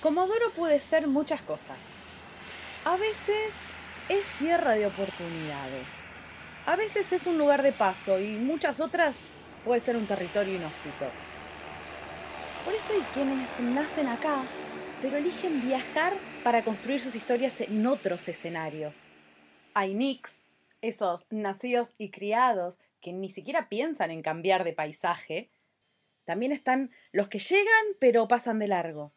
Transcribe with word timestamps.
Comodoro 0.00 0.50
puede 0.52 0.80
ser 0.80 1.08
muchas 1.08 1.42
cosas. 1.42 1.76
A 2.86 2.96
veces 2.96 3.52
es 4.08 4.26
tierra 4.38 4.72
de 4.72 4.86
oportunidades. 4.86 5.86
A 6.64 6.74
veces 6.74 7.12
es 7.12 7.26
un 7.26 7.36
lugar 7.36 7.62
de 7.62 7.72
paso 7.72 8.18
y 8.18 8.36
muchas 8.38 8.80
otras 8.80 9.26
puede 9.62 9.78
ser 9.80 9.96
un 9.96 10.06
territorio 10.06 10.54
inhóspito. 10.54 11.04
Por 12.64 12.74
eso 12.74 12.94
hay 12.94 13.02
quienes 13.12 13.60
nacen 13.60 14.08
acá, 14.08 14.42
pero 15.02 15.18
eligen 15.18 15.60
viajar 15.60 16.14
para 16.42 16.62
construir 16.62 17.00
sus 17.00 17.14
historias 17.14 17.60
en 17.60 17.86
otros 17.86 18.26
escenarios. 18.26 19.02
Hay 19.74 19.92
nicks, 19.92 20.48
esos 20.80 21.26
nacidos 21.28 21.92
y 21.98 22.08
criados 22.10 22.78
que 23.02 23.12
ni 23.12 23.28
siquiera 23.28 23.68
piensan 23.68 24.10
en 24.10 24.22
cambiar 24.22 24.64
de 24.64 24.72
paisaje. 24.72 25.50
También 26.24 26.52
están 26.52 26.90
los 27.12 27.28
que 27.28 27.38
llegan 27.38 27.84
pero 27.98 28.28
pasan 28.28 28.58
de 28.58 28.68
largo. 28.68 29.12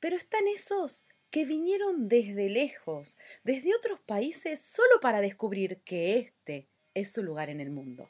Pero 0.00 0.16
están 0.16 0.46
esos 0.48 1.04
que 1.30 1.44
vinieron 1.44 2.08
desde 2.08 2.48
lejos, 2.48 3.18
desde 3.44 3.74
otros 3.74 4.00
países, 4.00 4.60
solo 4.60 5.00
para 5.00 5.20
descubrir 5.20 5.78
que 5.82 6.18
este 6.18 6.68
es 6.94 7.12
su 7.12 7.22
lugar 7.22 7.50
en 7.50 7.60
el 7.60 7.70
mundo. 7.70 8.08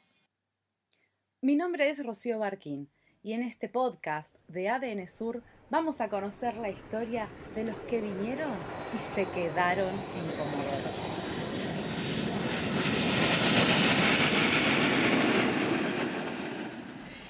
Mi 1.41 1.55
nombre 1.55 1.89
es 1.89 2.05
Rocío 2.05 2.39
Barquín 2.39 2.89
y 3.23 3.33
en 3.33 3.43
este 3.43 3.69
podcast 3.69 4.35
de 4.47 4.69
ADN 4.69 5.07
Sur 5.07 5.43
vamos 5.69 6.01
a 6.01 6.09
conocer 6.09 6.55
la 6.57 6.69
historia 6.69 7.29
de 7.55 7.63
los 7.63 7.79
que 7.81 8.01
vinieron 8.01 8.53
y 8.93 9.15
se 9.15 9.25
quedaron 9.29 9.89
en. 9.89 10.78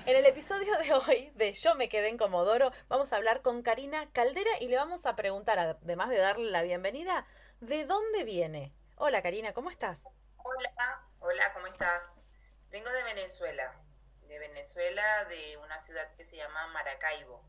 En 0.09 0.15
el 0.15 0.25
episodio 0.25 0.75
de 0.79 0.91
hoy 0.91 1.31
de 1.35 1.53
Yo 1.53 1.75
me 1.75 1.87
quedé 1.87 2.07
en 2.07 2.17
Comodoro, 2.17 2.71
vamos 2.87 3.13
a 3.13 3.17
hablar 3.17 3.43
con 3.43 3.61
Karina 3.61 4.11
Caldera 4.11 4.49
y 4.59 4.67
le 4.67 4.75
vamos 4.75 5.05
a 5.05 5.15
preguntar, 5.15 5.59
además 5.59 6.09
de 6.09 6.17
darle 6.17 6.49
la 6.49 6.63
bienvenida, 6.63 7.27
¿de 7.59 7.85
dónde 7.85 8.23
viene? 8.23 8.73
Hola 8.95 9.21
Karina, 9.21 9.53
¿cómo 9.53 9.69
estás? 9.69 10.01
Hola, 10.37 11.07
hola, 11.19 11.53
¿cómo 11.53 11.67
estás? 11.67 12.23
Vengo 12.71 12.89
de 12.89 13.03
Venezuela, 13.03 13.79
de 14.27 14.39
Venezuela, 14.39 15.25
de 15.25 15.57
una 15.57 15.77
ciudad 15.77 16.11
que 16.17 16.25
se 16.25 16.37
llama 16.37 16.65
Maracaibo. 16.69 17.43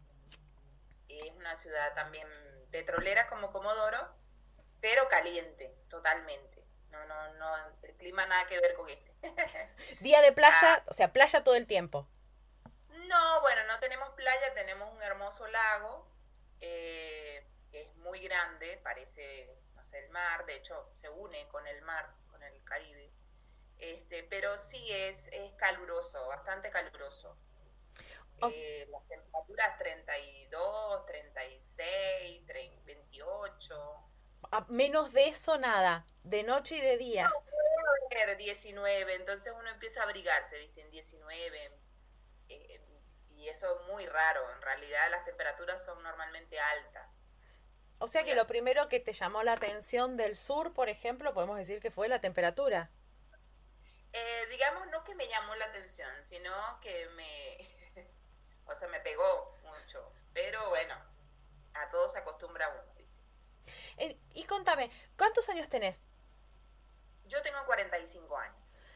Es 1.08 1.32
una 1.36 1.56
ciudad 1.56 1.94
también 1.94 2.28
petrolera 2.70 3.26
como 3.28 3.48
Comodoro, 3.48 4.06
pero 4.82 5.08
caliente, 5.08 5.74
totalmente. 5.88 6.62
No, 6.90 7.02
no, 7.06 7.32
no, 7.38 7.56
el 7.84 7.96
clima 7.96 8.26
nada 8.26 8.46
que 8.46 8.60
ver 8.60 8.74
con 8.74 8.86
este. 8.90 9.14
Día 10.00 10.20
de 10.20 10.32
playa, 10.32 10.74
ah. 10.74 10.84
o 10.88 10.92
sea, 10.92 11.10
playa 11.14 11.42
todo 11.42 11.54
el 11.54 11.66
tiempo. 11.66 12.06
No, 13.10 13.40
bueno, 13.40 13.64
no 13.66 13.80
tenemos 13.80 14.08
playa, 14.10 14.54
tenemos 14.54 14.88
un 14.94 15.02
hermoso 15.02 15.44
lago, 15.48 16.06
eh, 16.60 17.44
es 17.72 17.92
muy 17.96 18.20
grande, 18.20 18.80
parece, 18.84 19.52
no 19.74 19.82
sé, 19.82 19.98
el 19.98 20.10
mar, 20.10 20.46
de 20.46 20.54
hecho 20.54 20.88
se 20.94 21.08
une 21.10 21.48
con 21.48 21.66
el 21.66 21.82
mar, 21.82 22.08
con 22.30 22.40
el 22.44 22.62
Caribe, 22.62 23.10
este, 23.78 24.22
pero 24.22 24.56
sí 24.56 24.92
es, 24.92 25.26
es 25.32 25.52
caluroso, 25.54 26.24
bastante 26.28 26.70
caluroso. 26.70 27.36
Eh, 28.42 28.86
las 28.90 29.06
temperaturas 29.08 29.76
32, 29.76 31.04
36, 31.04 32.46
28. 32.84 34.10
A 34.52 34.60
menos 34.68 35.12
de 35.12 35.28
eso 35.28 35.58
nada, 35.58 36.06
de 36.22 36.44
noche 36.44 36.76
y 36.76 36.80
de 36.80 36.96
día. 36.96 37.24
No, 37.24 38.36
19, 38.36 39.14
entonces 39.14 39.52
uno 39.56 39.68
empieza 39.68 40.00
a 40.00 40.04
abrigarse, 40.04 40.58
¿viste? 40.58 40.80
En 40.80 40.90
19, 40.90 41.72
eh, 42.48 42.80
y 43.40 43.48
eso 43.48 43.74
es 43.74 43.86
muy 43.88 44.06
raro. 44.06 44.40
En 44.52 44.62
realidad 44.62 45.10
las 45.10 45.24
temperaturas 45.24 45.82
son 45.82 46.02
normalmente 46.02 46.60
altas. 46.60 47.30
O 47.98 48.06
sea 48.06 48.22
que 48.22 48.34
lo 48.34 48.46
primero 48.46 48.88
que 48.88 49.00
te 49.00 49.12
llamó 49.12 49.42
la 49.42 49.52
atención 49.52 50.16
del 50.16 50.36
sur, 50.36 50.74
por 50.74 50.88
ejemplo, 50.88 51.32
podemos 51.32 51.56
decir 51.56 51.80
que 51.80 51.90
fue 51.90 52.08
la 52.08 52.20
temperatura. 52.20 52.90
Eh, 54.12 54.46
digamos, 54.50 54.86
no 54.88 55.02
que 55.04 55.14
me 55.14 55.26
llamó 55.26 55.54
la 55.54 55.66
atención, 55.66 56.10
sino 56.22 56.52
que 56.82 57.08
me, 57.16 57.58
o 58.66 58.76
sea, 58.76 58.88
me 58.88 59.00
pegó 59.00 59.58
mucho. 59.62 60.12
Pero 60.34 60.68
bueno, 60.68 60.94
a 61.74 61.88
todos 61.88 62.12
se 62.12 62.18
acostumbra 62.18 62.68
uno. 62.68 62.94
¿viste? 62.96 63.20
Eh, 63.96 64.18
y 64.34 64.44
contame, 64.44 64.90
¿cuántos 65.16 65.48
años 65.48 65.68
tenés? 65.68 66.00
Yo 67.24 67.40
tengo 67.42 67.58
45 67.64 68.36
años. 68.36 68.86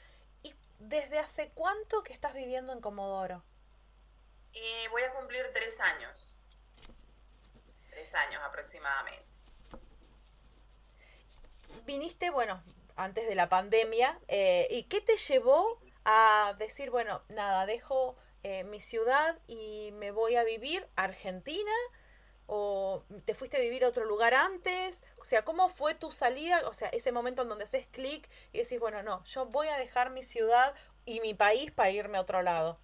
¿Y 0.43 0.55
desde 0.79 1.19
hace 1.19 1.51
cuánto 1.55 2.03
que 2.03 2.13
estás 2.13 2.35
viviendo 2.35 2.73
en 2.73 2.81
Comodoro? 2.81 3.43
Eh, 4.55 4.89
voy 4.91 5.03
a 5.03 5.13
cumplir 5.13 5.51
tres 5.53 5.81
años. 5.81 6.39
Tres 7.91 8.15
años 8.15 8.41
aproximadamente. 8.45 9.25
Viniste, 11.85 12.31
bueno, 12.31 12.63
antes 12.97 13.27
de 13.29 13.35
la 13.35 13.49
pandemia, 13.49 14.19
eh, 14.29 14.69
¿y 14.71 14.85
qué 14.85 15.01
te 15.01 15.17
llevó 15.17 15.81
a 16.05 16.55
decir, 16.59 16.91
bueno, 16.91 17.23
nada, 17.29 17.67
dejo 17.67 18.17
eh, 18.43 18.63
mi 18.65 18.81
ciudad 18.81 19.39
y 19.49 19.91
me 19.93 20.13
voy 20.13 20.37
a 20.37 20.45
vivir 20.45 20.89
a 20.97 21.05
Argentina? 21.05 21.73
¿O 22.47 23.05
te 23.25 23.35
fuiste 23.35 23.57
a 23.57 23.61
vivir 23.61 23.85
a 23.85 23.89
otro 23.89 24.05
lugar 24.05 24.35
antes? 24.35 25.03
O 25.19 25.25
sea, 25.25 25.45
¿cómo 25.45 25.69
fue 25.69 25.95
tu 25.95 26.13
salida? 26.13 26.69
O 26.69 26.75
sea, 26.75 26.89
ese 26.91 27.11
momento 27.11 27.43
en 27.43 27.49
donde 27.49 27.65
haces 27.65 27.87
clic 27.87 28.29
y 28.53 28.59
decís, 28.59 28.79
bueno, 28.79 29.03
no, 29.03 29.25
yo 29.25 29.47
voy 29.47 29.69
a 29.69 29.79
dejar 29.79 30.11
mi 30.11 30.23
ciudad 30.23 30.75
y 31.07 31.21
mi 31.21 31.35
país 31.35 31.73
para 31.73 31.91
irme 31.91 32.19
a 32.19 32.21
otro 32.21 32.43
lado. 32.43 32.79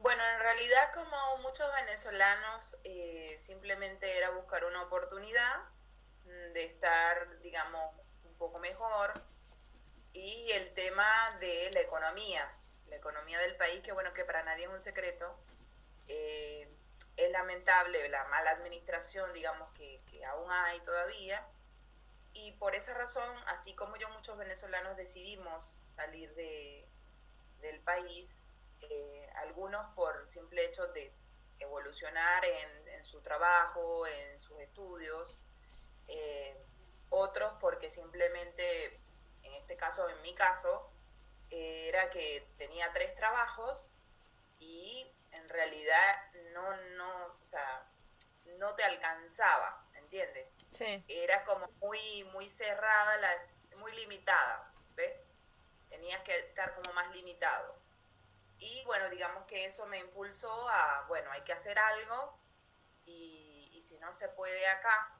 Bueno, 0.00 0.22
en 0.34 0.40
realidad 0.40 0.92
como 0.94 1.36
muchos 1.42 1.70
venezolanos, 1.74 2.78
eh, 2.84 3.36
simplemente 3.38 4.16
era 4.16 4.30
buscar 4.30 4.64
una 4.64 4.82
oportunidad 4.82 5.68
mm, 6.24 6.52
de 6.54 6.64
estar, 6.64 7.38
digamos, 7.40 7.94
un 8.24 8.34
poco 8.38 8.58
mejor. 8.60 9.22
Y 10.14 10.52
el 10.52 10.72
tema 10.72 11.04
de 11.40 11.70
la 11.74 11.80
economía, 11.80 12.50
la 12.88 12.96
economía 12.96 13.38
del 13.40 13.56
país, 13.56 13.82
que 13.82 13.92
bueno, 13.92 14.14
que 14.14 14.24
para 14.24 14.42
nadie 14.42 14.64
es 14.64 14.70
un 14.70 14.80
secreto, 14.80 15.38
eh, 16.08 16.66
es 17.18 17.30
lamentable 17.32 18.08
la 18.08 18.24
mala 18.28 18.52
administración, 18.52 19.30
digamos, 19.34 19.70
que, 19.74 20.00
que 20.10 20.24
aún 20.24 20.50
hay 20.50 20.80
todavía. 20.80 21.46
Y 22.32 22.52
por 22.52 22.74
esa 22.74 22.94
razón, 22.94 23.28
así 23.48 23.74
como 23.74 23.96
yo, 23.98 24.08
muchos 24.10 24.38
venezolanos 24.38 24.96
decidimos 24.96 25.78
salir 25.90 26.34
de, 26.36 26.88
del 27.60 27.80
país, 27.80 28.40
eh, 28.82 29.30
algunos 29.36 29.86
por 29.94 30.26
simple 30.26 30.64
hecho 30.64 30.86
de 30.88 31.12
evolucionar 31.58 32.44
en, 32.44 33.04
su 33.04 33.22
trabajo, 33.22 34.06
en 34.06 34.38
sus 34.38 34.60
estudios, 34.60 35.42
eh, 36.08 36.62
otros 37.08 37.54
porque 37.60 37.88
simplemente, 37.88 39.00
en 39.42 39.54
este 39.54 39.76
caso, 39.76 40.08
en 40.08 40.20
mi 40.22 40.34
caso, 40.34 40.90
era 41.50 42.10
que 42.10 42.46
tenía 42.58 42.92
tres 42.92 43.14
trabajos 43.14 43.92
y 44.58 45.10
en 45.32 45.48
realidad 45.48 46.32
no, 46.52 46.76
no, 46.96 47.26
o 47.40 47.44
sea, 47.44 47.90
no 48.58 48.74
te 48.74 48.84
alcanzaba, 48.84 49.84
¿entiendes? 49.94 50.46
Sí. 50.72 51.04
Era 51.08 51.44
como 51.44 51.66
muy, 51.80 52.24
muy 52.32 52.48
cerrada, 52.48 53.16
la, 53.16 53.76
muy 53.78 53.92
limitada, 53.96 54.72
¿ves? 54.94 55.14
Tenías 55.88 56.20
que 56.22 56.36
estar 56.38 56.74
como 56.74 56.92
más 56.92 57.10
limitado. 57.14 57.79
Y 58.60 58.84
bueno, 58.84 59.08
digamos 59.08 59.46
que 59.46 59.64
eso 59.64 59.86
me 59.86 59.98
impulsó 59.98 60.50
a, 60.68 61.06
bueno, 61.08 61.30
hay 61.32 61.40
que 61.42 61.52
hacer 61.52 61.78
algo 61.78 62.38
y, 63.06 63.70
y 63.72 63.82
si 63.82 63.98
no 63.98 64.12
se 64.12 64.28
puede 64.28 64.66
acá, 64.68 65.18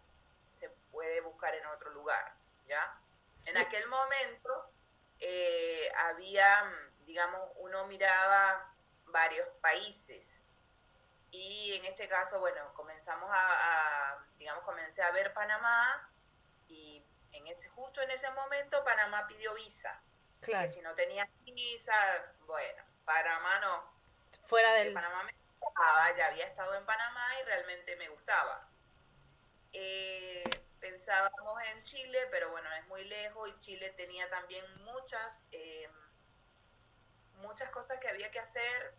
se 0.53 0.69
puede 0.93 1.21
buscar 1.23 1.55
en 1.55 1.67
otro 1.67 1.91
lugar, 1.91 2.37
¿ya? 2.67 3.01
En 3.47 3.57
aquel 3.57 3.89
momento 3.89 4.73
eh, 5.19 5.93
había, 5.97 6.71
digamos, 7.07 7.41
uno 7.57 7.87
miraba 7.87 8.75
varios 9.07 9.49
países 9.63 10.43
y 11.31 11.75
en 11.77 11.87
este 11.87 12.09
caso, 12.09 12.41
bueno, 12.41 12.75
comenzamos 12.75 13.31
a, 13.33 14.25
digamos, 14.39 14.65
comencé 14.65 15.03
a 15.03 15.13
ver 15.13 15.33
Panamá 15.33 16.11
y 16.69 17.05
en 17.33 17.47
ese, 17.47 17.69
justo 17.71 18.03
en 18.03 18.11
ese 18.11 18.31
momento 18.33 18.85
Panamá 18.85 19.27
pidió 19.29 19.55
visa. 19.55 20.03
Claro. 20.41 20.65
Que 20.65 20.71
si 20.71 20.83
no 20.83 20.95
tenía 20.95 21.29
visa, 21.45 21.95
bueno, 22.47 22.83
Panamá 23.11 23.59
no. 23.59 23.93
Fuera 24.47 24.73
del... 24.75 24.95
Panamá 24.95 25.25
me 25.25 25.35
gustaba, 25.59 26.17
ya 26.17 26.29
había 26.29 26.47
estado 26.47 26.77
en 26.77 26.87
Panamá 26.87 27.27
y 27.41 27.45
realmente 27.45 27.97
me 27.97 28.09
gustaba. 28.09 28.69
Eh, 29.73 30.45
pensábamos 30.79 31.61
en 31.73 31.83
Chile, 31.83 32.19
pero 32.31 32.51
bueno, 32.51 32.73
es 32.75 32.87
muy 32.87 33.03
lejos 33.05 33.49
y 33.49 33.59
Chile 33.59 33.91
tenía 33.97 34.31
también 34.31 34.65
muchas, 34.85 35.49
eh, 35.51 35.91
muchas 37.39 37.69
cosas 37.71 37.99
que 37.99 38.09
había 38.09 38.31
que 38.31 38.39
hacer. 38.39 38.95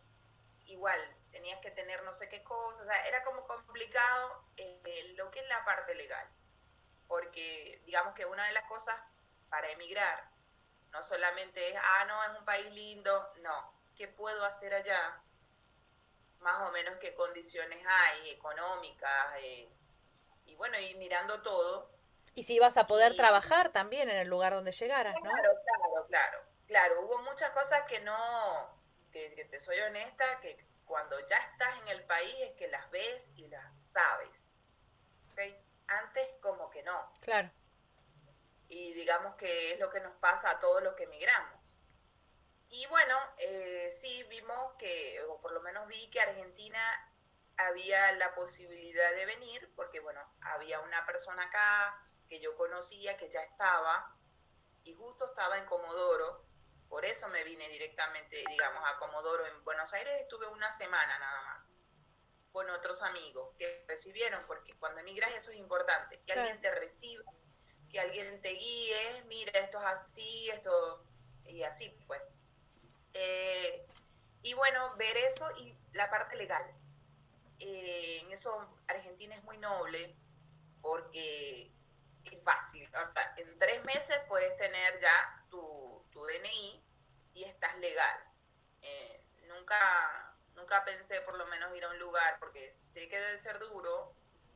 Igual, 0.65 0.99
tenías 1.31 1.59
que 1.59 1.71
tener 1.71 2.03
no 2.03 2.13
sé 2.13 2.27
qué 2.27 2.43
cosas, 2.43 2.81
o 2.81 2.89
sea, 2.89 3.07
era 3.07 3.23
como 3.23 3.47
complicado 3.47 4.45
eh, 4.57 5.13
lo 5.15 5.31
que 5.31 5.39
es 5.39 5.47
la 5.47 5.63
parte 5.63 5.95
legal. 5.95 6.27
Porque 7.07 7.81
digamos 7.85 8.13
que 8.13 8.25
una 8.25 8.45
de 8.45 8.51
las 8.51 8.63
cosas 8.63 9.01
para 9.49 9.69
emigrar 9.71 10.29
no 10.91 11.01
solamente 11.01 11.65
es, 11.69 11.79
ah, 11.81 12.05
no, 12.09 12.23
es 12.25 12.39
un 12.39 12.45
país 12.45 12.65
lindo, 12.73 13.33
no, 13.37 13.81
qué 13.95 14.07
puedo 14.07 14.43
hacer 14.45 14.73
allá 14.73 15.23
más 16.41 16.69
o 16.69 16.71
menos 16.71 16.97
qué 16.97 17.13
condiciones 17.13 17.79
hay 17.85 18.31
económicas, 18.31 19.35
eh, 19.41 19.69
y 20.45 20.55
bueno, 20.55 20.77
y 20.79 20.95
mirando 20.95 21.41
todo. 21.41 21.89
Y 22.33 22.43
si 22.43 22.55
ibas 22.55 22.77
a 22.77 22.88
poder 22.88 23.15
trabajar 23.15 23.71
también 23.71 24.09
en 24.09 24.17
el 24.17 24.27
lugar 24.27 24.53
donde 24.53 24.71
llegaras, 24.71 25.15
¿no? 25.21 25.29
Claro, 25.29 25.51
claro, 25.63 26.07
claro. 26.07 26.51
Claro, 26.67 27.01
hubo 27.01 27.21
muchas 27.23 27.49
cosas 27.51 27.81
que 27.83 27.99
no, 28.01 28.79
que, 29.11 29.45
te 29.51 29.59
soy 29.59 29.77
honesta, 29.79 30.23
que 30.41 30.65
cuando 30.85 31.19
ya 31.27 31.35
estás 31.35 31.81
en 31.81 31.89
el 31.89 32.03
país 32.05 32.33
es 32.44 32.51
que 32.53 32.69
las 32.69 32.89
ves 32.91 33.33
y 33.35 33.47
las 33.47 33.75
sabes. 33.77 34.57
Antes 35.87 36.25
como 36.39 36.69
que 36.69 36.83
no. 36.83 37.13
Claro. 37.19 37.51
Y 38.69 38.94
digamos 38.94 39.35
que 39.35 39.73
es 39.73 39.79
lo 39.79 39.89
que 39.89 39.99
nos 39.99 40.13
pasa 40.13 40.49
a 40.51 40.61
todos 40.61 40.81
los 40.81 40.94
que 40.94 41.03
emigramos. 41.03 41.81
Y 42.73 42.85
bueno, 42.88 43.18
eh, 43.38 43.91
sí 43.91 44.23
vimos 44.29 44.73
que, 44.79 45.21
o 45.27 45.41
por 45.41 45.51
lo 45.51 45.62
menos 45.62 45.85
vi 45.88 46.09
que 46.09 46.21
Argentina 46.21 46.79
había 47.57 48.13
la 48.13 48.33
posibilidad 48.33 49.13
de 49.13 49.25
venir, 49.25 49.73
porque 49.75 50.00
bueno, 50.00 50.21
había 50.39 50.79
una 50.79 51.06
persona 51.06 51.44
acá 51.44 52.09
que 52.29 52.39
yo 52.39 52.56
conocía 52.56 53.18
que 53.18 53.29
ya 53.29 53.44
estaba, 53.44 54.18
y 54.83 54.95
justo 54.95 55.25
estaba 55.25 55.57
en 55.57 55.65
Comodoro, 55.65 56.45
por 56.88 57.03
eso 57.03 57.27
me 57.27 57.44
vine 57.44 57.68
directamente, 57.68 58.41
digamos, 58.47 58.81
a 58.85 58.97
Comodoro. 59.00 59.45
En 59.45 59.63
Buenos 59.65 59.91
Aires 59.91 60.13
estuve 60.21 60.47
una 60.47 60.71
semana 60.71 61.19
nada 61.19 61.41
más 61.44 61.83
con 62.53 62.69
otros 62.69 63.01
amigos 63.01 63.53
que 63.57 63.85
recibieron, 63.89 64.47
porque 64.47 64.77
cuando 64.79 65.01
emigras 65.01 65.35
eso 65.35 65.51
es 65.51 65.57
importante, 65.57 66.23
que 66.25 66.31
alguien 66.31 66.62
te 66.62 66.71
reciba, 66.71 67.23
que 67.89 68.00
alguien 68.00 68.41
te 68.41 68.50
guíe, 68.50 69.23
mira, 69.25 69.59
esto 69.59 69.77
es 69.77 69.85
así, 69.85 70.50
esto, 70.51 71.06
y 71.44 71.63
así, 71.63 71.89
pues. 72.07 72.21
Eh, 73.13 73.87
y 74.43 74.53
bueno, 74.53 74.95
ver 74.97 75.15
eso 75.17 75.47
y 75.57 75.77
la 75.93 76.09
parte 76.09 76.35
legal. 76.37 76.63
Eh, 77.59 78.21
en 78.21 78.31
eso 78.31 78.67
Argentina 78.87 79.35
es 79.35 79.43
muy 79.43 79.57
noble 79.57 80.15
porque 80.81 81.71
es 82.25 82.43
fácil. 82.43 82.89
O 82.95 83.05
sea, 83.05 83.33
en 83.37 83.59
tres 83.59 83.83
meses 83.85 84.19
puedes 84.27 84.55
tener 84.57 84.99
ya 84.99 85.45
tu, 85.49 86.03
tu 86.11 86.25
DNI 86.25 86.83
y 87.33 87.43
estás 87.43 87.77
legal. 87.77 88.31
Eh, 88.81 89.23
nunca, 89.47 90.37
nunca 90.55 90.83
pensé 90.85 91.21
por 91.21 91.37
lo 91.37 91.45
menos 91.47 91.75
ir 91.75 91.83
a 91.85 91.89
un 91.89 91.99
lugar 91.99 92.39
porque 92.39 92.71
sé 92.71 93.07
que 93.09 93.19
debe 93.19 93.37
ser 93.37 93.59
duro. 93.59 94.13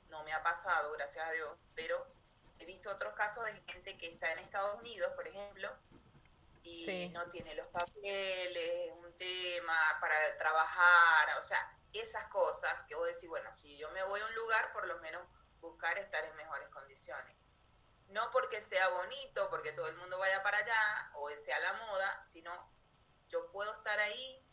No 0.09 0.23
me 0.23 0.33
ha 0.33 0.41
pasado, 0.41 0.91
gracias 0.93 1.27
a 1.27 1.31
Dios, 1.31 1.57
pero 1.75 2.07
he 2.59 2.65
visto 2.65 2.89
otros 2.89 3.13
casos 3.15 3.45
de 3.45 3.53
gente 3.71 3.97
que 3.97 4.07
está 4.07 4.31
en 4.31 4.39
Estados 4.39 4.75
Unidos, 4.75 5.11
por 5.15 5.27
ejemplo, 5.27 5.69
y 6.65 7.09
no 7.09 7.29
tiene 7.29 7.53
los 7.53 7.67
papeles, 7.67 8.91
un 8.93 9.15
tema 9.17 9.97
para 10.01 10.35
trabajar, 10.35 11.37
o 11.37 11.41
sea, 11.43 11.79
esas 11.93 12.27
cosas 12.27 12.73
que 12.87 12.95
vos 12.95 13.07
decís, 13.07 13.29
bueno, 13.29 13.51
si 13.53 13.77
yo 13.77 13.89
me 13.91 14.03
voy 14.03 14.19
a 14.19 14.25
un 14.25 14.35
lugar, 14.35 14.73
por 14.73 14.87
lo 14.87 14.99
menos 14.99 15.21
buscar 15.59 15.97
estar 15.99 16.25
en 16.25 16.35
mejores 16.35 16.67
condiciones. 16.69 17.35
No 18.07 18.29
porque 18.31 18.61
sea 18.61 18.87
bonito, 18.89 19.47
porque 19.49 19.73
todo 19.73 19.87
el 19.87 19.95
mundo 19.97 20.17
vaya 20.17 20.41
para 20.43 20.57
allá 20.57 21.11
o 21.15 21.29
sea 21.29 21.59
la 21.59 21.73
moda, 21.73 22.23
sino 22.23 22.51
yo 23.29 23.51
puedo 23.51 23.71
estar 23.71 23.99
ahí, 23.99 24.47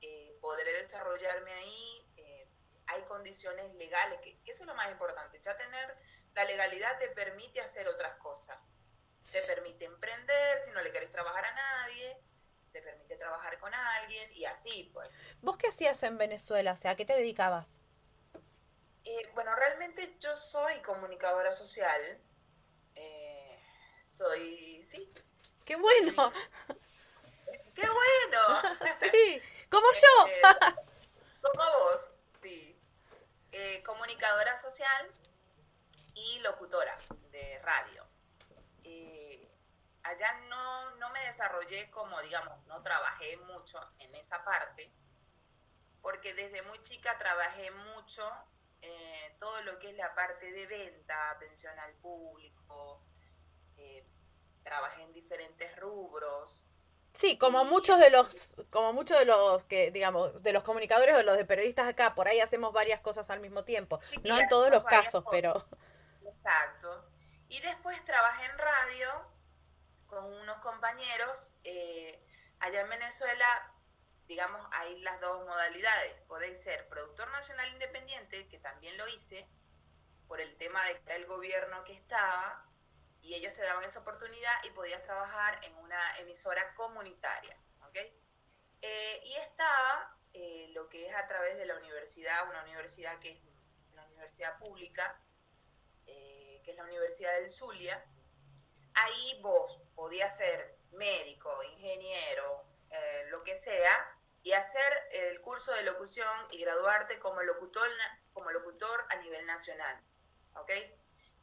eh, 0.00 0.38
podré 0.40 0.72
desarrollarme 0.72 1.52
ahí, 1.52 2.12
eh, 2.16 2.50
hay 2.86 3.02
condiciones 3.04 3.74
legales, 3.74 4.20
que, 4.20 4.40
eso 4.46 4.62
es 4.62 4.66
lo 4.66 4.74
más 4.74 4.90
importante, 4.90 5.38
ya 5.40 5.56
tener 5.56 5.98
la 6.34 6.44
legalidad 6.44 6.98
te 6.98 7.08
permite 7.08 7.60
hacer 7.60 7.88
otras 7.88 8.16
cosas, 8.18 8.58
te 9.32 9.42
permite 9.42 9.84
emprender 9.84 10.64
si 10.64 10.70
no 10.72 10.80
le 10.82 10.90
querés 10.90 11.10
trabajar 11.10 11.44
a 11.44 11.52
nadie, 11.52 12.22
te 12.72 12.82
permite 12.82 13.16
trabajar 13.16 13.58
con 13.58 13.72
alguien 13.74 14.30
y 14.34 14.44
así 14.44 14.90
pues. 14.92 15.28
¿Vos 15.42 15.56
qué 15.56 15.68
hacías 15.68 16.02
en 16.02 16.18
Venezuela? 16.18 16.72
O 16.72 16.76
sea, 16.76 16.92
¿a 16.92 16.96
qué 16.96 17.04
te 17.04 17.14
dedicabas? 17.14 17.66
Eh, 19.04 19.30
bueno, 19.34 19.54
realmente 19.54 20.16
yo 20.20 20.34
soy 20.36 20.80
comunicadora 20.82 21.52
social, 21.52 22.20
soy, 24.08 24.80
sí. 24.82 25.12
¡Qué 25.64 25.76
bueno! 25.76 26.32
¡Qué 27.74 27.82
bueno! 27.82 28.78
sí, 29.12 29.42
como 29.70 29.86
yo. 29.92 30.72
como 31.42 31.62
vos, 31.62 32.12
sí. 32.40 32.76
Eh, 33.52 33.82
comunicadora 33.84 34.56
social 34.58 35.12
y 36.14 36.38
locutora 36.40 36.98
de 37.30 37.58
radio. 37.60 38.07
Eh, 40.08 40.14
allá 40.14 40.40
no, 40.48 40.90
no 40.96 41.10
me 41.10 41.20
desarrollé 41.24 41.90
como, 41.90 42.20
digamos, 42.22 42.64
no 42.66 42.80
trabajé 42.82 43.36
mucho 43.38 43.78
en 43.98 44.14
esa 44.14 44.44
parte, 44.44 44.92
porque 46.02 46.34
desde 46.34 46.62
muy 46.62 46.80
chica 46.82 47.16
trabajé 47.18 47.70
mucho 47.70 48.22
eh, 48.80 49.36
todo 49.38 49.62
lo 49.62 49.78
que 49.78 49.90
es 49.90 49.96
la 49.96 50.14
parte 50.14 50.50
de 50.52 50.66
venta, 50.66 51.30
atención 51.30 51.78
al 51.78 51.94
público, 51.94 53.02
trabajé 54.62 55.02
en 55.02 55.12
diferentes 55.14 55.76
rubros. 55.76 56.64
Sí, 57.14 57.38
como 57.38 57.64
muchos 57.64 57.98
de 57.98 58.10
los, 58.10 58.54
como 58.70 58.92
muchos 58.92 59.18
de 59.18 59.24
los 59.24 59.64
que, 59.64 59.90
digamos, 59.90 60.42
de 60.42 60.52
los 60.52 60.62
comunicadores 60.62 61.16
o 61.16 61.22
los 61.22 61.36
de 61.36 61.44
periodistas 61.44 61.88
acá, 61.88 62.14
por 62.14 62.28
ahí 62.28 62.40
hacemos 62.40 62.72
varias 62.72 63.00
cosas 63.00 63.30
al 63.30 63.40
mismo 63.40 63.64
tiempo. 63.64 63.98
no 64.24 64.38
en 64.38 64.48
todos 64.48 64.70
los 64.70 64.84
casos, 64.84 65.24
pero. 65.30 65.66
Exacto. 66.22 67.10
Y 67.48 67.60
después 67.60 68.04
trabajé 68.04 68.44
en 68.44 68.58
radio 68.58 69.37
con 70.08 70.24
unos 70.24 70.58
compañeros. 70.58 71.60
Eh, 71.64 72.20
allá 72.58 72.80
en 72.80 72.88
Venezuela, 72.90 73.74
digamos, 74.26 74.60
hay 74.72 74.98
las 75.00 75.20
dos 75.20 75.44
modalidades. 75.44 76.14
Podéis 76.26 76.60
ser 76.60 76.88
productor 76.88 77.30
nacional 77.30 77.68
independiente, 77.74 78.48
que 78.48 78.58
también 78.58 78.96
lo 78.98 79.06
hice, 79.08 79.48
por 80.26 80.40
el 80.40 80.56
tema 80.58 80.82
de 80.84 81.00
que 81.00 81.14
el 81.14 81.26
gobierno 81.26 81.84
que 81.84 81.92
estaba, 81.92 82.66
y 83.22 83.34
ellos 83.34 83.54
te 83.54 83.62
daban 83.62 83.84
esa 83.84 84.00
oportunidad 84.00 84.52
y 84.64 84.70
podías 84.70 85.02
trabajar 85.02 85.60
en 85.64 85.74
una 85.76 86.18
emisora 86.18 86.74
comunitaria. 86.74 87.56
Eh, 88.80 89.20
y 89.24 89.34
estaba 89.34 90.18
eh, 90.34 90.68
lo 90.72 90.88
que 90.88 91.06
es 91.06 91.14
a 91.14 91.26
través 91.26 91.58
de 91.58 91.66
la 91.66 91.76
universidad, 91.76 92.48
una 92.48 92.62
universidad 92.62 93.18
que 93.18 93.30
es 93.30 93.40
una 93.92 94.04
universidad 94.06 94.56
pública, 94.58 95.20
eh, 96.06 96.60
que 96.64 96.70
es 96.70 96.76
la 96.76 96.84
Universidad 96.84 97.34
del 97.40 97.50
Zulia. 97.50 98.04
Ahí 99.04 99.40
vos 99.42 99.80
podías 99.94 100.36
ser 100.36 100.78
médico, 100.92 101.62
ingeniero, 101.64 102.64
lo 103.30 103.42
que 103.42 103.54
sea, 103.54 104.18
y 104.42 104.52
hacer 104.52 105.08
el 105.12 105.40
curso 105.40 105.72
de 105.74 105.82
locución 105.82 106.28
y 106.50 106.60
graduarte 106.60 107.18
como 107.18 107.42
locutor, 107.42 107.88
como 108.32 108.50
locutor 108.50 109.06
a 109.10 109.16
nivel 109.16 109.44
nacional. 109.46 110.02
¿ok?, 110.54 110.70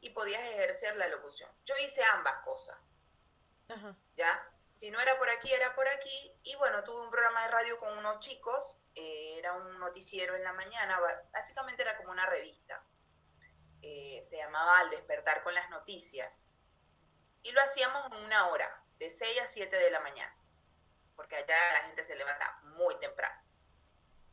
y 0.02 0.10
podías 0.12 0.42
ejercer 0.42 0.96
la 0.98 1.08
locución. 1.08 1.50
Yo 1.66 1.76
hice 1.78 2.02
ambas 2.14 2.38
cosas. 2.44 2.78
¿Ya? 4.16 4.52
Si 4.76 4.92
no 4.92 5.00
era 5.00 5.18
por 5.18 5.30
aquí, 5.30 5.52
era 5.52 5.74
por 5.74 5.88
aquí. 5.88 6.40
Y 6.44 6.56
bueno, 6.58 6.84
tuve 6.84 7.02
un 7.02 7.10
programa 7.10 7.42
de 7.44 7.48
radio 7.48 7.80
con 7.80 7.98
unos 7.98 8.20
chicos. 8.20 8.82
Eh, 8.94 9.40
era 9.40 9.54
un 9.54 9.80
noticiero 9.80 10.36
en 10.36 10.44
la 10.44 10.54
mañana. 10.54 11.00
Básicamente 11.32 11.82
era 11.82 11.98
como 11.98 12.12
una 12.12 12.26
revista. 12.28 12.84
Eh, 13.82 14.20
se 14.24 14.38
llamaba 14.38 14.80
Al 14.80 14.90
despertar 14.92 15.42
con 15.44 15.56
las 15.56 15.70
noticias. 15.70 16.54
Y 17.46 17.52
lo 17.52 17.62
hacíamos 17.62 18.04
en 18.08 18.26
una 18.26 18.48
hora, 18.48 18.84
de 18.98 19.08
6 19.08 19.40
a 19.40 19.46
7 19.46 19.78
de 19.78 19.92
la 19.92 20.00
mañana. 20.00 20.36
Porque 21.16 21.36
allá 21.36 21.56
la 21.74 21.84
gente 21.84 22.04
se 22.04 22.16
levanta 22.16 22.60
muy 22.76 22.98
temprano. 23.00 23.40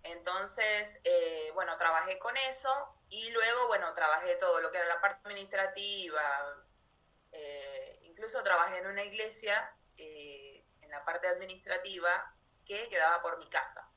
Entonces, 0.03 1.03
eh, 1.05 1.51
bueno, 1.53 1.77
trabajé 1.77 2.19
con 2.19 2.35
eso 2.49 2.71
y 3.11 3.31
luego, 3.33 3.67
bueno, 3.67 3.93
trabajé 3.93 4.37
todo 4.37 4.63
lo 4.63 4.73
que 4.73 4.79
era 4.79 4.87
la 4.87 5.01
parte 5.03 5.21
administrativa, 5.29 6.23
eh, 7.33 8.01
incluso 8.05 8.43
trabajé 8.43 8.79
en 8.79 8.87
una 8.87 9.05
iglesia, 9.05 9.77
eh, 9.99 10.65
en 10.81 10.91
la 10.91 11.05
parte 11.05 11.29
administrativa, 11.29 12.35
que 12.65 12.89
quedaba 12.89 13.21
por 13.21 13.39
mi 13.39 13.49
casa. 13.51 13.93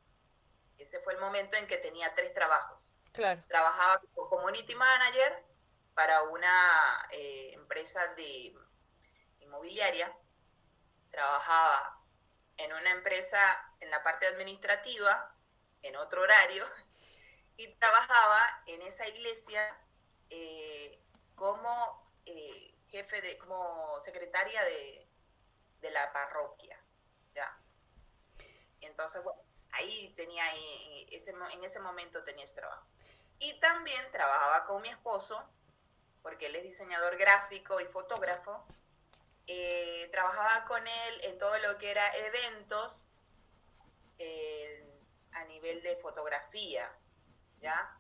Ese 0.77 0.99
fue 0.99 1.13
el 1.13 1.19
momento 1.19 1.55
en 1.55 1.67
que 1.67 1.77
tenía 1.77 2.13
tres 2.15 2.33
trabajos. 2.33 2.99
Claro. 3.13 3.41
Trabajaba 3.47 4.01
como 4.13 4.27
community 4.27 4.75
manager 4.75 5.45
para 5.95 6.21
una 6.23 7.07
eh, 7.11 7.53
empresa 7.53 8.05
de 8.15 8.53
inmobiliaria. 9.45 10.11
Trabajaba 11.11 12.01
en 12.57 12.73
una 12.73 12.91
empresa 12.91 13.39
en 13.79 13.89
la 13.89 14.03
parte 14.03 14.27
administrativa, 14.27 15.35
en 15.81 15.95
otro 15.95 16.21
horario, 16.21 16.65
y 17.57 17.73
trabajaba 17.75 18.63
en 18.67 18.81
esa 18.81 19.07
iglesia 19.07 19.61
eh, 20.29 20.99
como 21.35 22.03
eh, 22.25 22.75
jefe 22.87 23.21
de, 23.21 23.37
como 23.37 23.99
secretaria 24.01 24.61
de, 24.63 25.01
la 25.91 26.11
parroquia, 26.11 26.83
¿ya? 27.31 27.59
Entonces, 28.81 29.23
bueno, 29.23 29.39
ahí 29.73 30.11
tenía, 30.15 30.43
ese, 31.11 31.29
en 31.29 31.63
ese 31.63 31.79
momento 31.79 32.23
tenía 32.23 32.43
ese 32.43 32.55
trabajo. 32.55 32.87
Y 33.37 33.59
también 33.59 34.11
trabajaba 34.11 34.65
con 34.65 34.81
mi 34.81 34.89
esposo, 34.89 35.47
porque 36.23 36.47
él 36.47 36.55
es 36.55 36.63
diseñador 36.63 37.17
gráfico 37.17 37.79
y 37.81 37.85
fotógrafo. 37.85 38.65
Eh, 39.47 40.09
trabajaba 40.11 40.65
con 40.65 40.81
él 40.85 41.21
en 41.23 41.37
todo 41.37 41.57
lo 41.59 41.77
que 41.77 41.91
era 41.91 42.03
eventos 42.27 43.11
a 45.33 45.45
nivel 45.45 45.83
de 45.83 45.95
fotografía, 45.97 46.97
¿ya? 47.59 47.99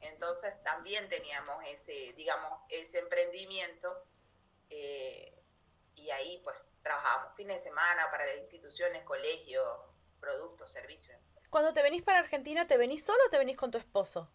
Entonces 0.00 0.62
también 0.62 1.08
teníamos 1.08 1.64
ese, 1.66 2.12
digamos, 2.14 2.60
ese 2.68 2.98
emprendimiento 2.98 4.04
eh, 4.70 5.42
y 5.94 6.10
ahí 6.10 6.40
pues 6.44 6.56
trabajábamos 6.82 7.36
fines 7.36 7.56
de 7.56 7.70
semana 7.70 8.10
para 8.10 8.26
las 8.26 8.36
instituciones, 8.38 9.02
colegios, 9.04 9.66
productos, 10.20 10.70
servicios. 10.70 11.18
Cuando 11.50 11.72
te 11.72 11.82
venís 11.82 12.02
para 12.02 12.18
Argentina, 12.18 12.66
¿te 12.66 12.76
venís 12.76 13.04
solo 13.04 13.18
o 13.26 13.30
te 13.30 13.38
venís 13.38 13.56
con 13.56 13.70
tu 13.70 13.78
esposo? 13.78 14.30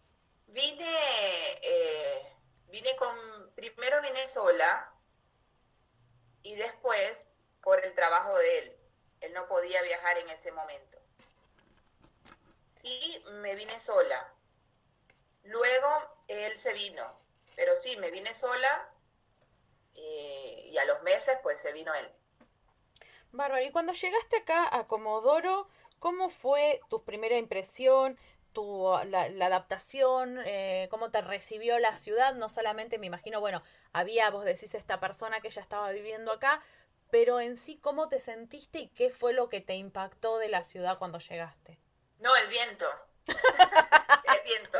Vine, 0.46 0.98
eh, 1.62 2.36
vine 2.68 2.96
con, 2.96 3.52
primero 3.54 4.02
vine 4.02 4.26
sola 4.26 4.93
y 6.44 6.54
después 6.54 7.30
por 7.62 7.84
el 7.84 7.92
trabajo 7.94 8.36
de 8.38 8.58
él. 8.58 8.76
Él 9.22 9.32
no 9.32 9.48
podía 9.48 9.82
viajar 9.82 10.18
en 10.18 10.30
ese 10.30 10.52
momento. 10.52 10.98
Y 12.82 13.24
me 13.40 13.56
vine 13.56 13.76
sola. 13.78 14.32
Luego 15.44 15.88
él 16.28 16.56
se 16.56 16.72
vino, 16.74 17.18
pero 17.56 17.74
sí, 17.74 17.96
me 17.96 18.10
vine 18.10 18.32
sola 18.32 18.92
eh, 19.94 20.68
y 20.70 20.78
a 20.78 20.84
los 20.84 21.02
meses 21.02 21.38
pues 21.42 21.58
se 21.58 21.72
vino 21.72 21.92
él. 21.94 22.12
Bárbara, 23.32 23.62
y 23.62 23.72
cuando 23.72 23.92
llegaste 23.92 24.36
acá 24.36 24.68
a 24.70 24.86
Comodoro, 24.86 25.68
¿cómo 25.98 26.28
fue 26.28 26.80
tu 26.88 27.02
primera 27.04 27.36
impresión? 27.36 28.18
Tu, 28.54 28.88
la, 29.08 29.24
adaptación, 29.46 30.40
eh, 30.46 30.88
cómo 30.90 31.10
te 31.10 31.20
recibió 31.20 31.78
la 31.78 31.96
ciudad, 31.96 32.34
no 32.34 32.48
solamente 32.48 32.98
me 32.98 33.06
imagino, 33.06 33.40
bueno, 33.40 33.62
había, 33.92 34.30
vos 34.30 34.44
decís, 34.44 34.74
esta 34.74 35.00
persona 35.00 35.40
que 35.40 35.50
ya 35.50 35.60
estaba 35.60 35.90
viviendo 35.90 36.32
acá, 36.32 36.62
pero 37.10 37.40
en 37.40 37.56
sí, 37.56 37.78
¿cómo 37.78 38.08
te 38.08 38.20
sentiste 38.20 38.78
y 38.78 38.88
qué 38.88 39.10
fue 39.10 39.32
lo 39.32 39.48
que 39.48 39.60
te 39.60 39.74
impactó 39.74 40.38
de 40.38 40.48
la 40.48 40.64
ciudad 40.64 40.98
cuando 40.98 41.18
llegaste? 41.18 41.78
No, 42.20 42.34
el 42.36 42.48
viento. 42.48 42.86
el 43.26 44.42
viento. 44.44 44.78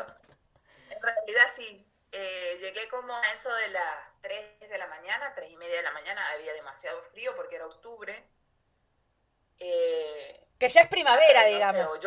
En 0.90 1.02
realidad 1.02 1.44
sí. 1.52 1.86
Eh, 2.16 2.58
llegué 2.60 2.86
como 2.86 3.12
a 3.12 3.20
eso 3.32 3.52
de 3.52 3.68
las 3.70 4.12
3 4.20 4.68
de 4.70 4.78
la 4.78 4.86
mañana, 4.86 5.34
3 5.34 5.50
y 5.50 5.56
media 5.56 5.78
de 5.78 5.82
la 5.82 5.92
mañana, 5.92 6.20
había 6.34 6.52
demasiado 6.54 7.02
frío 7.10 7.34
porque 7.34 7.56
era 7.56 7.66
octubre. 7.66 8.14
Eh, 9.58 10.46
que 10.58 10.68
ya 10.68 10.82
es 10.82 10.88
primavera, 10.88 11.44
digamos. 11.44 11.98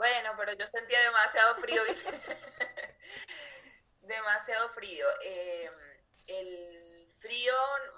Bueno, 0.00 0.32
pero 0.38 0.54
yo 0.54 0.66
sentía 0.66 0.98
demasiado 0.98 1.54
frío, 1.56 1.82
demasiado 4.00 4.70
frío. 4.70 5.06
Eh, 5.22 5.70
el 6.26 7.06
frío, 7.18 7.52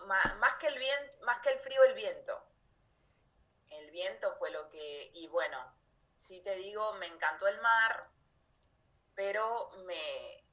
más, 0.07 0.57
que 0.57 0.67
el 0.67 0.79
viento, 0.81 1.25
más 1.25 1.39
que 1.39 1.51
el 1.51 1.61
frío, 1.61 1.85
el 1.85 1.95
viento. 1.95 2.45
El 3.71 3.89
viento 3.93 4.35
fue 4.37 4.51
lo 4.51 4.69
que, 4.69 5.11
y 5.15 5.29
bueno, 5.29 5.77
si 6.17 6.43
te 6.43 6.57
digo, 6.57 6.93
me 6.95 7.07
encantó 7.07 7.47
el 7.47 7.61
mar, 7.61 8.11
pero 9.15 9.71
me, 9.87 10.45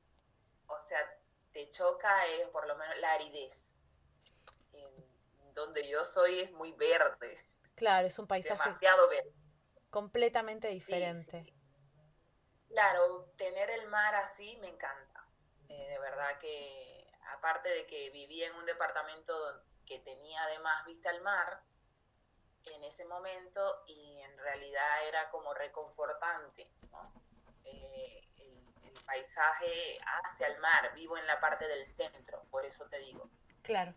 o 0.68 0.80
sea, 0.80 1.00
te 1.52 1.68
choca 1.72 2.28
es 2.28 2.48
por 2.50 2.68
lo 2.68 2.76
menos 2.76 2.96
la 3.00 3.12
aridez. 3.14 3.80
En 4.72 5.54
donde 5.56 5.90
yo 5.90 6.06
soy 6.06 6.42
es 6.42 6.52
muy 6.52 6.74
verde. 6.74 7.36
Claro, 7.74 8.06
es 8.06 8.20
un 8.20 8.28
paisaje 8.28 8.54
demasiado 8.54 9.10
verde. 9.10 9.34
Completamente 9.90 10.68
diferente. 10.68 11.54
Claro, 12.70 13.32
tener 13.38 13.70
el 13.72 13.88
mar 13.88 14.16
así 14.16 14.58
me 14.62 14.70
encanta. 14.70 15.28
Eh, 15.70 15.88
de 15.90 16.00
verdad 16.00 16.38
que, 16.40 17.08
aparte 17.38 17.70
de 17.70 17.86
que 17.88 18.12
vivía 18.12 18.48
en 18.48 18.56
un 18.56 18.66
departamento 18.66 19.34
que 19.86 20.00
tenía 20.00 20.44
además 20.44 20.86
vista 20.86 21.10
al 21.10 21.22
mar, 21.22 21.64
en 22.66 22.84
ese 22.84 23.06
momento 23.06 23.84
y 23.88 24.20
en 24.22 24.38
realidad 24.38 25.08
era 25.08 25.30
como 25.32 25.54
reconfortante, 25.54 26.70
eh, 27.66 28.28
el, 28.38 28.94
paisaje 29.06 30.00
hacia 30.24 30.48
el 30.48 30.60
mar, 30.60 30.94
vivo 30.94 31.18
en 31.18 31.26
la 31.26 31.40
parte 31.40 31.68
del 31.68 31.88
centro, 31.88 32.44
por 32.52 32.64
eso 32.64 32.86
te 32.90 33.00
digo. 33.00 33.28
Claro. 33.64 33.96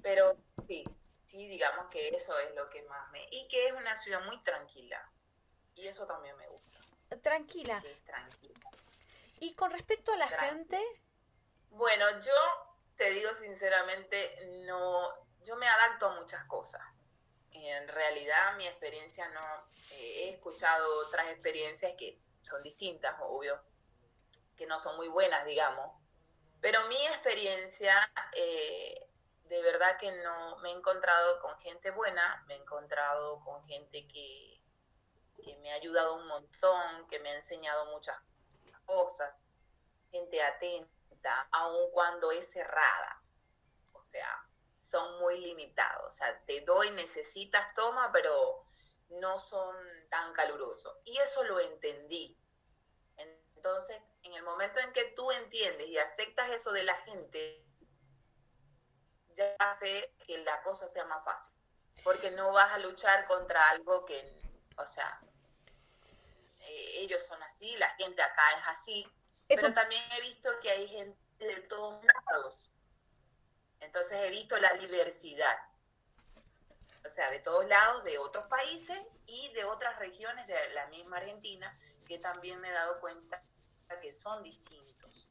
Pero 0.00 0.36
sí, 0.68 0.84
sí, 1.24 1.48
digamos 1.48 1.86
que 1.86 2.08
eso 2.08 2.38
es 2.38 2.54
lo 2.54 2.68
que 2.68 2.82
más 2.82 3.10
me... 3.10 3.26
Y 3.32 3.48
que 3.48 3.66
es 3.66 3.72
una 3.72 3.96
ciudad 3.96 4.22
muy 4.26 4.40
tranquila, 4.42 5.10
y 5.74 5.86
eso 5.86 6.06
también 6.06 6.36
me 6.36 6.48
gusta. 6.48 6.78
Tranquila. 7.22 7.80
Que 7.80 7.92
es 7.92 8.04
tranquila. 8.04 8.70
Y 9.40 9.54
con 9.54 9.70
respecto 9.70 10.12
a 10.12 10.16
la 10.16 10.28
gente... 10.28 10.82
Bueno, 11.70 12.06
yo 12.20 12.76
te 12.96 13.10
digo 13.10 13.30
sinceramente, 13.34 14.62
no, 14.66 15.08
yo 15.42 15.56
me 15.56 15.68
adapto 15.68 16.06
a 16.06 16.14
muchas 16.14 16.44
cosas 16.44 16.82
en 17.54 17.88
realidad 17.88 18.56
mi 18.56 18.66
experiencia 18.66 19.28
no, 19.28 19.68
eh, 19.90 20.24
he 20.24 20.30
escuchado 20.30 21.06
otras 21.06 21.28
experiencias 21.28 21.94
que 21.96 22.18
son 22.42 22.62
distintas, 22.62 23.16
obvio, 23.20 23.60
que 24.56 24.66
no 24.66 24.78
son 24.78 24.96
muy 24.96 25.08
buenas, 25.08 25.44
digamos, 25.46 25.90
pero 26.60 26.82
mi 26.88 27.06
experiencia, 27.06 27.94
eh, 28.32 29.08
de 29.44 29.62
verdad 29.62 29.96
que 29.98 30.12
no, 30.12 30.56
me 30.58 30.70
he 30.70 30.72
encontrado 30.72 31.40
con 31.40 31.58
gente 31.60 31.90
buena, 31.90 32.44
me 32.46 32.54
he 32.54 32.58
encontrado 32.58 33.40
con 33.44 33.62
gente 33.64 34.06
que, 34.08 34.53
que 35.44 35.56
me 35.58 35.70
ha 35.72 35.76
ayudado 35.76 36.16
un 36.16 36.26
montón, 36.26 37.06
que 37.08 37.20
me 37.20 37.30
ha 37.30 37.34
enseñado 37.34 37.90
muchas 37.92 38.20
cosas, 38.86 39.46
gente 40.10 40.42
atenta, 40.42 41.48
aun 41.52 41.90
cuando 41.90 42.30
es 42.32 42.50
cerrada. 42.50 43.22
O 43.92 44.02
sea, 44.02 44.48
son 44.74 45.18
muy 45.20 45.38
limitados. 45.40 46.08
O 46.08 46.10
sea, 46.10 46.44
te 46.46 46.60
doy, 46.62 46.90
necesitas, 46.92 47.72
toma, 47.74 48.10
pero 48.12 48.64
no 49.08 49.38
son 49.38 49.76
tan 50.10 50.32
calurosos. 50.32 50.96
Y 51.04 51.16
eso 51.18 51.44
lo 51.44 51.60
entendí. 51.60 52.38
Entonces, 53.16 54.00
en 54.22 54.34
el 54.34 54.42
momento 54.42 54.80
en 54.80 54.92
que 54.92 55.04
tú 55.16 55.30
entiendes 55.32 55.88
y 55.88 55.98
aceptas 55.98 56.50
eso 56.50 56.72
de 56.72 56.84
la 56.84 56.94
gente, 56.94 57.64
ya 59.30 59.56
hace 59.58 60.14
que 60.26 60.38
la 60.38 60.62
cosa 60.62 60.88
sea 60.88 61.04
más 61.06 61.24
fácil. 61.24 61.56
Porque 62.02 62.30
no 62.30 62.52
vas 62.52 62.72
a 62.72 62.78
luchar 62.78 63.24
contra 63.24 63.70
algo 63.70 64.04
que, 64.04 64.20
o 64.76 64.86
sea, 64.86 65.22
ellos 67.04 67.26
son 67.26 67.42
así, 67.42 67.74
la 67.76 67.88
gente 67.96 68.22
acá 68.22 68.42
es 68.58 68.68
así. 68.68 69.06
Pero 69.48 69.72
también 69.72 70.02
he 70.16 70.20
visto 70.22 70.48
que 70.60 70.70
hay 70.70 70.88
gente 70.88 71.16
de 71.38 71.60
todos 71.62 72.02
lados 72.04 72.74
entonces 73.84 74.18
he 74.24 74.30
visto 74.30 74.58
la 74.58 74.72
diversidad, 74.74 75.56
o 77.04 77.08
sea, 77.08 77.30
de 77.30 77.38
todos 77.40 77.66
lados, 77.66 78.02
de 78.04 78.18
otros 78.18 78.46
países 78.46 78.98
y 79.26 79.52
de 79.52 79.64
otras 79.64 79.98
regiones 79.98 80.46
de 80.46 80.70
la 80.70 80.86
misma 80.88 81.18
Argentina, 81.18 81.78
que 82.06 82.18
también 82.18 82.60
me 82.60 82.68
he 82.68 82.72
dado 82.72 82.98
cuenta 83.00 83.42
que 84.00 84.12
son 84.12 84.42
distintos. 84.42 85.30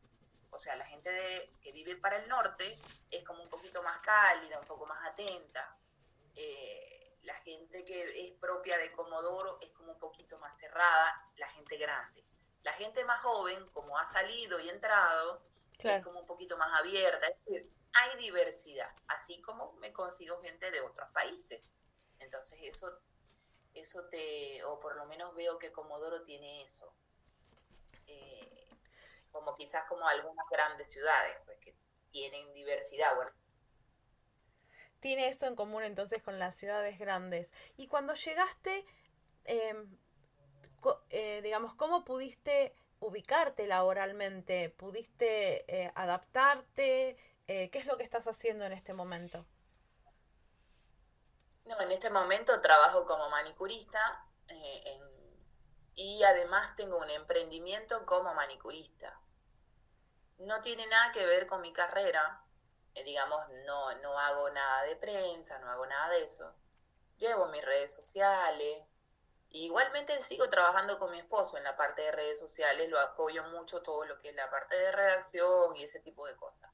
O 0.52 0.60
sea, 0.60 0.76
la 0.76 0.86
gente 0.86 1.52
que 1.62 1.72
vive 1.72 1.98
para 1.98 2.18
el 2.18 2.30
norte 2.30 2.80
es 3.10 3.24
como 3.24 3.44
un 3.44 3.50
poquito 3.50 3.82
más 3.82 4.00
cálida, 4.00 4.60
un 4.60 4.68
poco 4.68 4.86
más 4.86 5.10
atenta. 5.10 5.78
Eh, 6.36 6.93
la 7.24 7.34
gente 7.36 7.86
que 7.86 8.28
es 8.28 8.34
propia 8.36 8.78
de 8.78 8.92
Comodoro 8.92 9.58
es 9.62 9.72
como 9.72 9.94
un 9.94 10.00
poquito 10.00 10.38
más 10.40 10.58
cerrada, 10.58 11.32
la 11.38 11.48
gente 11.48 11.78
grande. 11.78 12.22
La 12.64 12.74
gente 12.74 13.04
más 13.06 13.22
joven, 13.22 13.70
como 13.72 13.98
ha 13.98 14.06
salido 14.06 14.60
y 14.60 14.70
entrado, 14.70 15.42
es 15.80 16.04
como 16.04 16.20
un 16.20 16.26
poquito 16.26 16.58
más 16.58 16.80
abierta. 16.80 17.28
Es 17.28 17.46
decir, 17.46 17.72
hay 17.94 18.18
diversidad, 18.18 18.94
así 19.08 19.42
como 19.42 19.74
me 19.74 19.92
consigo 19.94 20.40
gente 20.42 20.70
de 20.72 20.82
otros 20.82 21.10
países. 21.14 21.64
Entonces 22.20 22.60
eso, 22.64 22.88
eso 23.74 24.08
te, 24.10 24.64
o 24.66 24.80
por 24.80 24.96
lo 24.96 25.06
menos 25.06 25.34
veo 25.36 25.58
que 25.58 25.72
Comodoro 25.72 26.24
tiene 26.24 26.62
eso. 26.62 26.94
Eh, 28.08 28.68
como 29.32 29.56
quizás 29.56 29.86
como 29.86 30.08
algunas 30.08 30.48
grandes 30.50 30.92
ciudades, 30.92 31.38
pues 31.46 31.58
que 31.60 31.76
tienen 32.10 32.54
diversidad. 32.54 33.16
Bueno. 33.16 33.32
Tiene 35.04 35.28
eso 35.28 35.48
en 35.48 35.58
común 35.58 35.84
entonces 35.84 36.24
con 36.24 36.40
las 36.40 36.56
ciudades 36.56 36.98
grandes. 36.98 37.52
Y 37.76 37.88
cuando 37.88 38.14
llegaste, 38.14 38.86
em, 39.44 39.98
eh, 41.10 41.42
digamos, 41.44 41.76
¿cómo 41.76 42.06
pudiste 42.06 42.74
ubicarte 43.02 43.68
laboralmente? 43.68 44.70
¿Pudiste 44.70 45.66
eh, 45.68 45.92
adaptarte? 45.96 47.18
Eh, 47.48 47.70
¿Qué 47.70 47.80
es 47.80 47.86
lo 47.86 47.98
que 47.98 48.06
estás 48.06 48.28
haciendo 48.28 48.64
en 48.64 48.72
este 48.72 48.94
momento? 48.94 49.46
No, 51.66 51.82
en 51.82 51.92
este 51.92 52.10
momento 52.10 52.62
trabajo 52.62 53.06
como 53.06 53.30
manicurista 53.30 54.00
y 55.96 56.24
además 56.24 56.78
tengo 56.78 56.98
un 56.98 57.10
emprendimiento 57.10 58.06
como 58.06 58.34
manicurista. 58.34 59.20
No 60.38 60.62
tiene 60.62 60.88
nada 60.88 61.12
que 61.12 61.26
ver 61.26 61.46
con 61.46 61.60
mi 61.60 61.74
carrera, 61.74 62.43
digamos, 63.02 63.48
no, 63.66 63.96
no 63.98 64.20
hago 64.20 64.50
nada 64.52 64.84
de 64.84 64.96
prensa, 64.96 65.58
no 65.60 65.70
hago 65.70 65.86
nada 65.86 66.10
de 66.10 66.24
eso. 66.24 66.54
Llevo 67.18 67.48
mis 67.48 67.64
redes 67.64 67.94
sociales. 67.94 68.84
Igualmente 69.50 70.20
sigo 70.22 70.50
trabajando 70.50 70.98
con 71.00 71.12
mi 71.12 71.20
esposo 71.20 71.58
en 71.58 71.64
la 71.64 71.76
parte 71.76 72.02
de 72.02 72.12
redes 72.12 72.40
sociales, 72.40 72.90
lo 72.90 73.00
apoyo 73.00 73.44
mucho 73.46 73.84
todo 73.84 74.04
lo 74.06 74.18
que 74.18 74.30
es 74.30 74.36
la 74.36 74.50
parte 74.50 74.76
de 74.76 74.92
redacción 74.92 75.76
y 75.78 75.84
ese 75.84 76.00
tipo 76.00 76.26
de 76.28 76.36
cosas. 76.36 76.72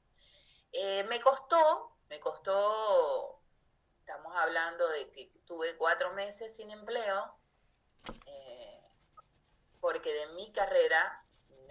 Eh, 0.72 1.04
me 1.04 1.20
costó, 1.20 1.96
me 2.08 2.18
costó, 2.20 3.40
estamos 4.00 4.34
hablando 4.36 4.88
de 4.88 5.10
que 5.10 5.26
tuve 5.46 5.76
cuatro 5.76 6.12
meses 6.12 6.54
sin 6.54 6.70
empleo, 6.70 7.36
eh, 8.26 8.82
porque 9.80 10.00
que 10.00 10.14
de 10.14 10.26
mi 10.28 10.50
carrera, 10.52 11.26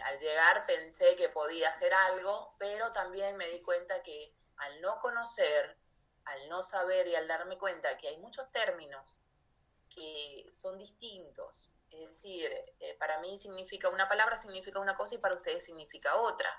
al 0.06 0.20
llegar 0.20 0.65
pensé 0.65 1.15
que 1.15 1.29
podía 1.29 1.70
hacer 1.70 1.94
algo, 1.94 2.56
pero 2.60 2.91
también 2.91 3.36
me 3.38 3.48
di 3.50 3.62
cuenta 3.62 4.01
que 4.03 4.34
al 4.59 4.81
no 4.81 4.97
conocer, 4.99 5.77
al 6.25 6.49
no 6.49 6.61
saber 6.61 7.07
y 7.07 7.15
al 7.15 7.27
darme 7.27 7.57
cuenta 7.57 7.97
que 7.97 8.07
hay 8.07 8.17
muchos 8.19 8.49
términos 8.51 9.21
que 9.89 10.47
son 10.51 10.77
distintos, 10.77 11.71
es 11.89 11.99
decir, 11.99 12.51
eh, 12.79 12.95
para 12.99 13.19
mí 13.19 13.35
significa 13.35 13.89
una 13.89 14.07
palabra 14.07 14.37
significa 14.37 14.79
una 14.79 14.95
cosa 14.95 15.15
y 15.15 15.17
para 15.17 15.35
ustedes 15.35 15.65
significa 15.65 16.15
otra. 16.15 16.49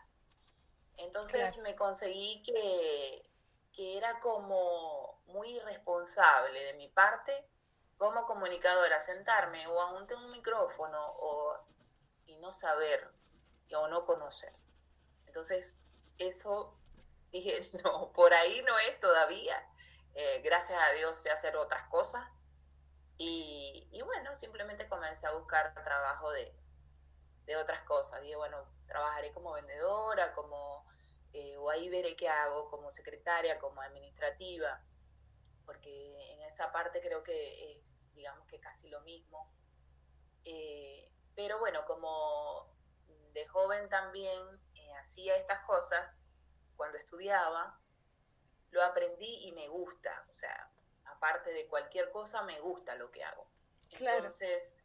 Entonces 0.97 1.59
me 1.59 1.77
conseguí 1.77 2.43
que, 2.43 3.31
que 3.73 3.97
era 3.97 4.19
como 4.21 5.23
muy 5.27 5.49
irresponsable 5.57 6.61
de 6.65 6.75
mi 6.75 6.89
parte 6.89 7.33
como 7.97 8.25
comunicadora 8.25 8.99
sentarme 9.01 9.67
o 9.67 9.99
ante 9.99 10.15
un 10.15 10.31
micrófono 10.31 10.99
o, 11.19 11.61
y 12.27 12.37
no 12.37 12.53
saber 12.53 13.13
o 13.75 13.89
no 13.89 14.05
conocer. 14.05 14.53
Entonces, 15.27 15.83
eso 16.19 16.80
dije, 17.33 17.61
no, 17.85 18.13
por 18.13 18.33
ahí 18.35 18.63
no 18.67 18.79
es 18.79 19.01
todavía. 19.01 19.69
Eh, 20.15 20.41
gracias 20.45 20.79
a 20.83 20.93
Dios 20.93 21.17
sé 21.19 21.31
hacer 21.31 21.57
otras 21.57 21.85
cosas. 21.87 22.27
Y, 23.19 23.89
y, 23.93 24.03
bueno, 24.03 24.35
simplemente 24.35 24.89
comencé 24.89 25.27
a 25.27 25.33
buscar 25.33 25.75
trabajo 25.85 26.31
de, 26.33 26.53
de 27.47 27.57
otras 27.57 27.83
cosas. 27.83 28.21
Dije, 28.23 28.37
bueno, 28.37 28.67
trabajaré 28.87 29.33
como 29.33 29.53
vendedora, 29.53 30.33
como, 30.33 30.87
eh, 31.33 31.57
o 31.59 31.71
ahí 31.71 31.89
veré 31.91 32.17
qué 32.17 32.29
hago, 32.29 32.71
como 32.71 32.91
secretaria, 32.91 33.59
como 33.59 33.83
administrativa, 33.83 34.83
porque 35.67 36.33
en 36.33 36.43
esa 36.43 36.73
parte 36.73 37.01
creo 37.01 37.23
que 37.23 37.73
es, 37.73 37.79
digamos 38.15 38.47
que 38.49 38.59
casi 38.59 38.89
lo 38.89 39.01
mismo. 39.03 39.53
Eh, 40.45 41.13
pero 41.37 41.59
bueno, 41.59 41.85
como 41.85 42.75
de 43.35 43.47
joven 43.49 43.89
también 43.91 44.41
hacía 45.01 45.37
estas 45.37 45.61
cosas, 45.61 46.25
cuando 46.81 46.97
estudiaba, 46.97 47.79
lo 48.71 48.83
aprendí 48.83 49.49
y 49.49 49.53
me 49.53 49.69
gusta, 49.69 50.27
o 50.31 50.33
sea, 50.33 50.73
aparte 51.05 51.53
de 51.53 51.67
cualquier 51.67 52.11
cosa, 52.11 52.43
me 52.45 52.59
gusta 52.61 52.95
lo 52.95 53.11
que 53.11 53.23
hago. 53.23 53.47
Entonces, 53.91 54.85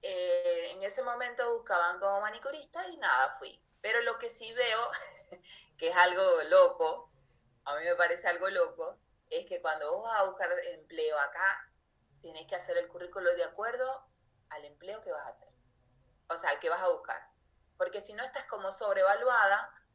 eh, 0.00 0.70
en 0.70 0.82
ese 0.82 1.02
momento 1.02 1.52
buscaban 1.52 2.00
como 2.00 2.22
manicurista 2.22 2.88
y 2.88 2.96
nada, 2.96 3.36
fui. 3.38 3.62
Pero 3.82 4.00
lo 4.04 4.16
que 4.16 4.30
sí 4.30 4.50
veo, 4.54 4.90
que 5.76 5.88
es 5.88 5.96
algo 5.98 6.22
loco, 6.44 7.10
a 7.66 7.76
mí 7.76 7.84
me 7.84 7.96
parece 7.96 8.26
algo 8.28 8.48
loco, 8.48 8.98
es 9.28 9.44
que 9.44 9.60
cuando 9.60 9.92
vos 9.92 10.04
vas 10.04 10.20
a 10.20 10.24
buscar 10.24 10.50
empleo 10.60 11.18
acá, 11.18 11.70
tienes 12.20 12.46
que 12.46 12.56
hacer 12.56 12.78
el 12.78 12.88
currículo 12.88 13.30
de 13.34 13.44
acuerdo 13.44 14.08
al 14.48 14.64
empleo 14.64 15.02
que 15.02 15.12
vas 15.12 15.26
a 15.26 15.28
hacer. 15.28 15.52
O 16.28 16.38
sea, 16.38 16.48
al 16.48 16.58
que 16.58 16.70
vas 16.70 16.80
a 16.80 16.88
buscar. 16.88 17.20
Porque 17.76 18.00
si 18.00 18.14
no 18.14 18.24
estás 18.24 18.44
como 18.44 18.72
sobrevaluada, 18.72 19.74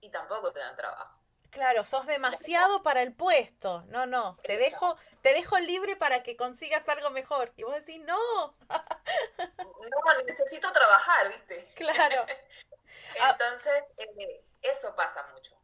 y 0.00 0.10
tampoco 0.10 0.52
te 0.52 0.60
dan 0.60 0.76
trabajo. 0.76 1.20
Claro, 1.50 1.84
sos 1.84 2.06
demasiado 2.06 2.82
para 2.82 3.02
el 3.02 3.12
puesto. 3.12 3.82
No, 3.88 4.06
no, 4.06 4.38
te 4.44 4.56
dejo, 4.56 4.96
te 5.20 5.32
dejo 5.32 5.58
libre 5.58 5.96
para 5.96 6.22
que 6.22 6.36
consigas 6.36 6.88
algo 6.88 7.10
mejor. 7.10 7.52
Y 7.56 7.64
vos 7.64 7.74
decís, 7.74 8.00
no. 8.04 8.56
no, 8.68 10.22
necesito 10.26 10.70
trabajar, 10.72 11.28
¿viste? 11.28 11.64
Claro. 11.76 12.24
Entonces, 13.30 13.84
eh, 13.98 14.44
eso 14.62 14.94
pasa 14.94 15.26
mucho. 15.34 15.56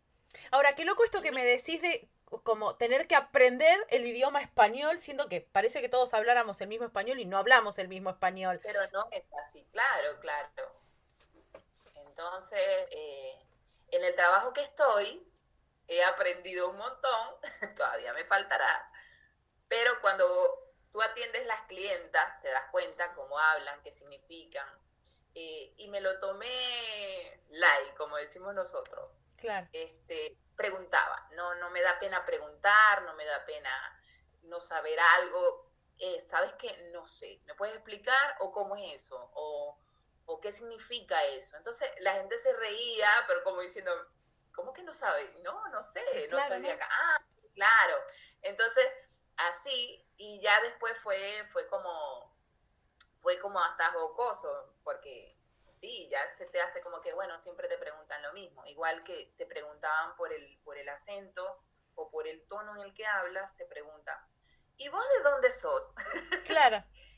Ahora, 0.51 0.75
qué 0.75 0.85
loco 0.85 1.05
esto 1.05 1.23
que 1.23 1.33
me 1.33 1.45
decís 1.45 1.81
de 1.81 2.09
como 2.43 2.75
tener 2.77 3.07
que 3.07 3.15
aprender 3.15 3.87
el 3.89 4.05
idioma 4.05 4.43
español, 4.43 5.01
siendo 5.01 5.29
que 5.29 5.41
parece 5.41 5.81
que 5.81 5.89
todos 5.89 6.13
habláramos 6.15 6.61
el 6.61 6.69
mismo 6.69 6.87
español 6.87 7.21
y 7.21 7.25
no 7.25 7.39
hablamos 7.39 7.79
el 7.79 7.89
mismo 7.89 8.11
español. 8.11 8.61
Pero 8.65 8.81
no 8.93 9.09
es 9.13 9.23
así, 9.41 9.65
claro, 9.71 10.19
claro. 10.21 10.49
Entonces, 11.95 12.89
eh, 12.91 13.46
en 13.91 14.05
el 14.05 14.15
trabajo 14.15 14.53
que 14.53 14.63
estoy, 14.63 15.33
he 15.89 16.03
aprendido 16.05 16.71
un 16.71 16.77
montón, 16.77 17.37
todavía 17.77 18.13
me 18.13 18.25
faltará, 18.25 18.93
pero 19.69 20.01
cuando 20.01 20.27
tú 20.91 21.01
atiendes 21.03 21.47
las 21.47 21.63
clientas, 21.63 22.41
te 22.43 22.51
das 22.51 22.67
cuenta 22.71 23.13
cómo 23.15 23.39
hablan, 23.39 23.83
qué 23.83 23.93
significan, 23.93 24.69
eh, 25.35 25.75
y 25.77 25.89
me 25.89 26.01
lo 26.01 26.19
tomé 26.19 27.43
light, 27.51 27.95
como 27.97 28.17
decimos 28.17 28.55
nosotros. 28.55 29.11
Claro. 29.37 29.69
Este, 29.73 30.39
preguntaba, 30.57 31.29
no, 31.33 31.55
no 31.57 31.71
me 31.71 31.83
da 31.83 31.99
pena 31.99 32.25
preguntar, 32.25 33.03
no 33.03 33.15
me 33.15 33.25
da 33.27 33.45
pena 33.45 33.71
no 34.45 34.59
saber 34.61 34.99
algo, 35.19 35.71
eh, 35.99 36.21
¿sabes 36.21 36.53
qué? 36.55 36.91
No 36.93 37.07
sé, 37.07 37.41
¿me 37.45 37.55
puedes 37.55 37.75
explicar 37.75 38.37
o 38.41 38.53
cómo 38.53 38.77
es 38.77 38.95
eso? 38.95 39.31
O 39.35 39.79
¿O 40.27 40.41
qué 40.41 40.53
significa 40.53 41.23
eso? 41.27 41.57
Entonces 41.57 41.91
la 42.01 42.13
gente 42.15 42.37
se 42.39 42.53
reía, 42.55 43.09
pero 43.27 43.43
como 43.45 43.61
diciendo, 43.61 43.93
¿cómo 44.53 44.73
que 44.73 44.83
no 44.83 44.93
sabe? 44.93 45.39
No, 45.43 45.69
no 45.69 45.83
sé, 45.83 46.01
no 46.31 46.41
soy 46.41 46.61
de 46.63 46.73
acá. 46.73 46.89
Ah, 46.91 47.25
claro. 47.53 48.05
Entonces, 48.43 48.85
así, 49.37 50.05
y 50.17 50.41
ya 50.41 50.61
después 50.63 50.99
fue, 50.99 51.19
fue 51.53 51.69
como, 51.69 52.37
fue 53.21 53.39
como 53.39 53.61
hasta 53.61 53.91
jocoso, 53.93 54.75
porque 54.83 55.39
sí, 55.61 56.09
ya 56.11 56.19
se 56.31 56.47
te 56.47 56.61
hace 56.61 56.81
como 56.81 57.01
que, 57.01 57.13
bueno, 57.13 57.37
siempre 57.37 57.69
te 57.69 57.79
preguntan 57.79 58.23
lo 58.23 58.33
mismo, 58.33 58.65
igual 58.67 59.03
que 59.05 59.33
te 59.37 59.47
preguntaban 59.47 60.17
por 60.17 60.33
el, 60.33 60.59
por 60.65 60.79
el 60.79 60.89
acento 60.89 61.63
o 61.95 62.11
por 62.11 62.27
el 62.27 62.47
tono 62.47 62.75
en 62.77 62.83
el 62.83 62.95
que 62.95 63.07
hablas, 63.07 63.57
te 63.57 63.67
preguntan, 63.67 64.19
¿y 64.77 64.89
vos 64.89 65.07
de 65.17 65.23
dónde 65.23 65.51
sos? 65.51 65.93
Claro. 66.47 66.85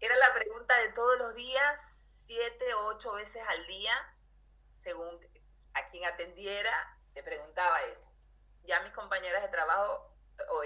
Era 0.00 0.16
la 0.16 0.34
pregunta 0.34 0.76
de 0.80 0.92
todos 0.92 1.18
los 1.18 1.34
días, 1.34 1.78
siete 2.26 2.74
o 2.74 2.86
ocho 2.86 3.12
veces 3.12 3.42
al 3.48 3.66
día, 3.66 3.92
según 4.72 5.20
a 5.74 5.84
quien 5.86 6.04
atendiera, 6.06 6.98
te 7.14 7.22
preguntaba 7.22 7.82
eso. 7.84 8.10
Ya 8.64 8.80
mis 8.80 8.92
compañeras 8.92 9.42
de 9.42 9.48
trabajo 9.48 10.10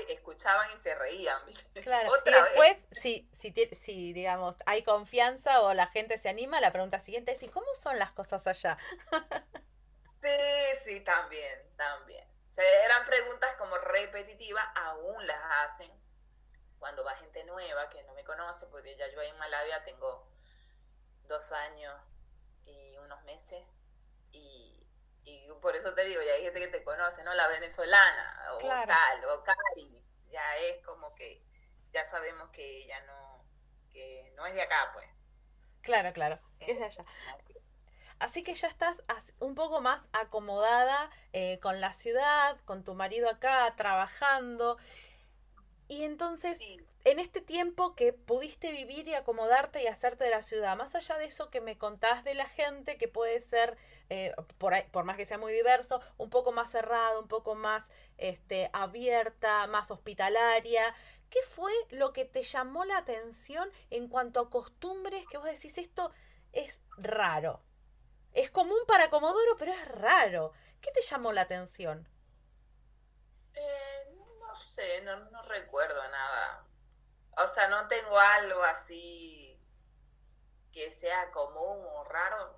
escuchaban 0.09 0.69
y 0.75 0.79
se 0.79 0.95
reían. 0.95 1.41
Claro, 1.83 2.11
y 2.27 2.31
después, 2.31 2.79
Si, 3.01 3.29
si, 3.39 3.53
si, 3.75 4.13
digamos, 4.13 4.57
hay 4.67 4.85
confianza 4.85 5.61
o 5.63 5.75
la 5.75 5.89
gente 5.89 6.19
se 6.19 6.29
anima, 6.29 6.61
la 6.61 6.73
pregunta 6.73 7.01
siguiente 7.01 7.33
es, 7.33 7.43
¿y 7.43 7.49
cómo 7.49 7.75
son 7.75 7.99
las 7.99 8.13
cosas 8.13 8.47
allá? 8.47 8.79
sí, 10.05 10.39
sí, 10.81 11.01
también, 11.01 11.77
también. 11.77 12.27
eran 12.85 13.05
preguntas 13.05 13.55
como 13.55 13.77
repetitivas, 13.79 14.65
aún 14.77 15.27
las 15.27 15.41
hacen 15.65 15.91
cuando 16.85 17.03
va 17.03 17.17
gente 17.17 17.43
nueva 17.45 17.89
que 17.89 18.03
no 18.03 18.13
me 18.13 18.25
conoce, 18.25 18.67
porque 18.67 18.95
ya 18.95 19.09
yo 19.09 19.19
ahí 19.19 19.31
en 19.31 19.39
Malavia 19.39 19.83
tengo 19.85 20.29
dos 21.27 21.53
años 21.53 21.99
y 22.67 22.99
unos 22.99 23.25
meses, 23.25 23.65
y, 24.33 24.85
por 25.63 25.75
eso 25.75 25.95
te 25.95 26.05
digo, 26.05 26.21
ya 26.21 26.35
hay 26.35 26.43
gente 26.43 26.61
que 26.61 26.69
te 26.69 26.85
conoce, 26.85 27.23
¿no? 27.23 27.33
La 27.33 27.49
venezolana, 27.49 28.51
o 28.53 28.59
tal, 28.59 29.25
o 29.31 29.43
Cari, 29.43 29.99
ya 30.29 30.57
es 30.59 30.85
como 30.85 31.15
que 31.15 31.43
ya 31.91 32.05
sabemos 32.05 32.51
que 32.51 32.83
ella 32.83 33.01
no, 33.07 33.43
que 33.91 34.31
no 34.37 34.45
es 34.45 34.53
de 34.53 34.61
acá, 34.61 34.91
pues. 34.93 35.09
Claro, 35.81 36.13
claro, 36.13 36.39
es 36.61 36.79
de 36.79 36.85
allá. 36.85 37.07
Así. 38.19 38.43
que 38.43 38.55
ya 38.55 38.69
estás 38.69 39.03
un 39.39 39.55
poco 39.55 39.81
más 39.81 40.07
acomodada 40.13 41.11
eh, 41.33 41.59
con 41.61 41.81
la 41.81 41.95
ciudad, 41.95 42.61
con 42.67 42.85
tu 42.85 42.93
marido 42.93 43.31
acá, 43.31 43.75
trabajando. 43.75 44.77
Y 45.87 46.03
entonces, 46.03 46.59
en 47.05 47.19
este 47.19 47.41
tiempo 47.43 47.95
que 47.95 48.13
pudiste 48.15 48.73
vivir 48.73 49.07
y 49.07 49.15
acomodarte 49.15 49.83
y 49.83 49.87
hacerte 49.87 50.25
de 50.25 50.31
la 50.31 50.43
ciudad, 50.43 50.77
más 50.77 50.95
allá 50.95 51.19
de 51.19 51.27
eso 51.27 51.51
que 51.51 51.61
me 51.61 51.77
contás 51.77 52.25
de 52.25 52.35
la 52.35 52.47
gente, 52.47 52.97
que 52.97 53.07
puede 53.07 53.41
ser, 53.43 53.77
eh, 54.09 54.35
por, 54.59 54.75
por 54.91 55.05
más 55.05 55.17
que 55.17 55.27
sea 55.27 55.37
muy 55.39 55.53
diverso, 55.53 56.01
un 56.17 56.31
poco 56.31 56.53
más 56.53 56.71
cerrado, 56.71 57.21
un 57.21 57.29
poco 57.29 57.55
más 57.55 57.91
este, 58.17 58.71
abierta, 58.73 59.67
más 59.67 59.91
hospitalaria, 59.91 60.95
¿qué 61.29 61.41
fue 61.43 61.73
lo 61.91 62.13
que 62.13 62.25
te 62.25 62.43
llamó 62.43 62.85
la 62.87 62.99
atención 62.99 63.71
en 63.91 64.09
cuanto 64.09 64.41
a 64.41 64.51
costumbres 64.51 65.27
que 65.29 65.37
vos 65.39 65.47
decís 65.47 65.77
esto 65.77 66.13
es 66.53 66.81
raro? 66.97 67.63
Es 68.33 68.51
común 68.51 68.81
para 68.89 69.11
Comodoro, 69.11 69.57
pero 69.59 69.73
es 69.73 69.89
raro. 69.89 70.53
¿Qué 70.81 70.91
te 70.93 71.03
llamó 71.03 71.33
la 71.33 71.43
atención? 71.43 72.09
Eh, 73.55 74.14
no 74.55 74.61
sé, 74.61 75.01
no, 75.03 75.43
recuerdo 75.49 76.01
nada. 76.11 76.65
O 77.39 77.47
sea, 77.49 77.67
no 77.67 77.89
tengo 77.89 78.17
algo 78.17 78.63
así 78.63 79.61
que 80.73 80.93
sea 80.93 81.33
común 81.33 81.85
o 81.85 82.05
raro. 82.05 82.57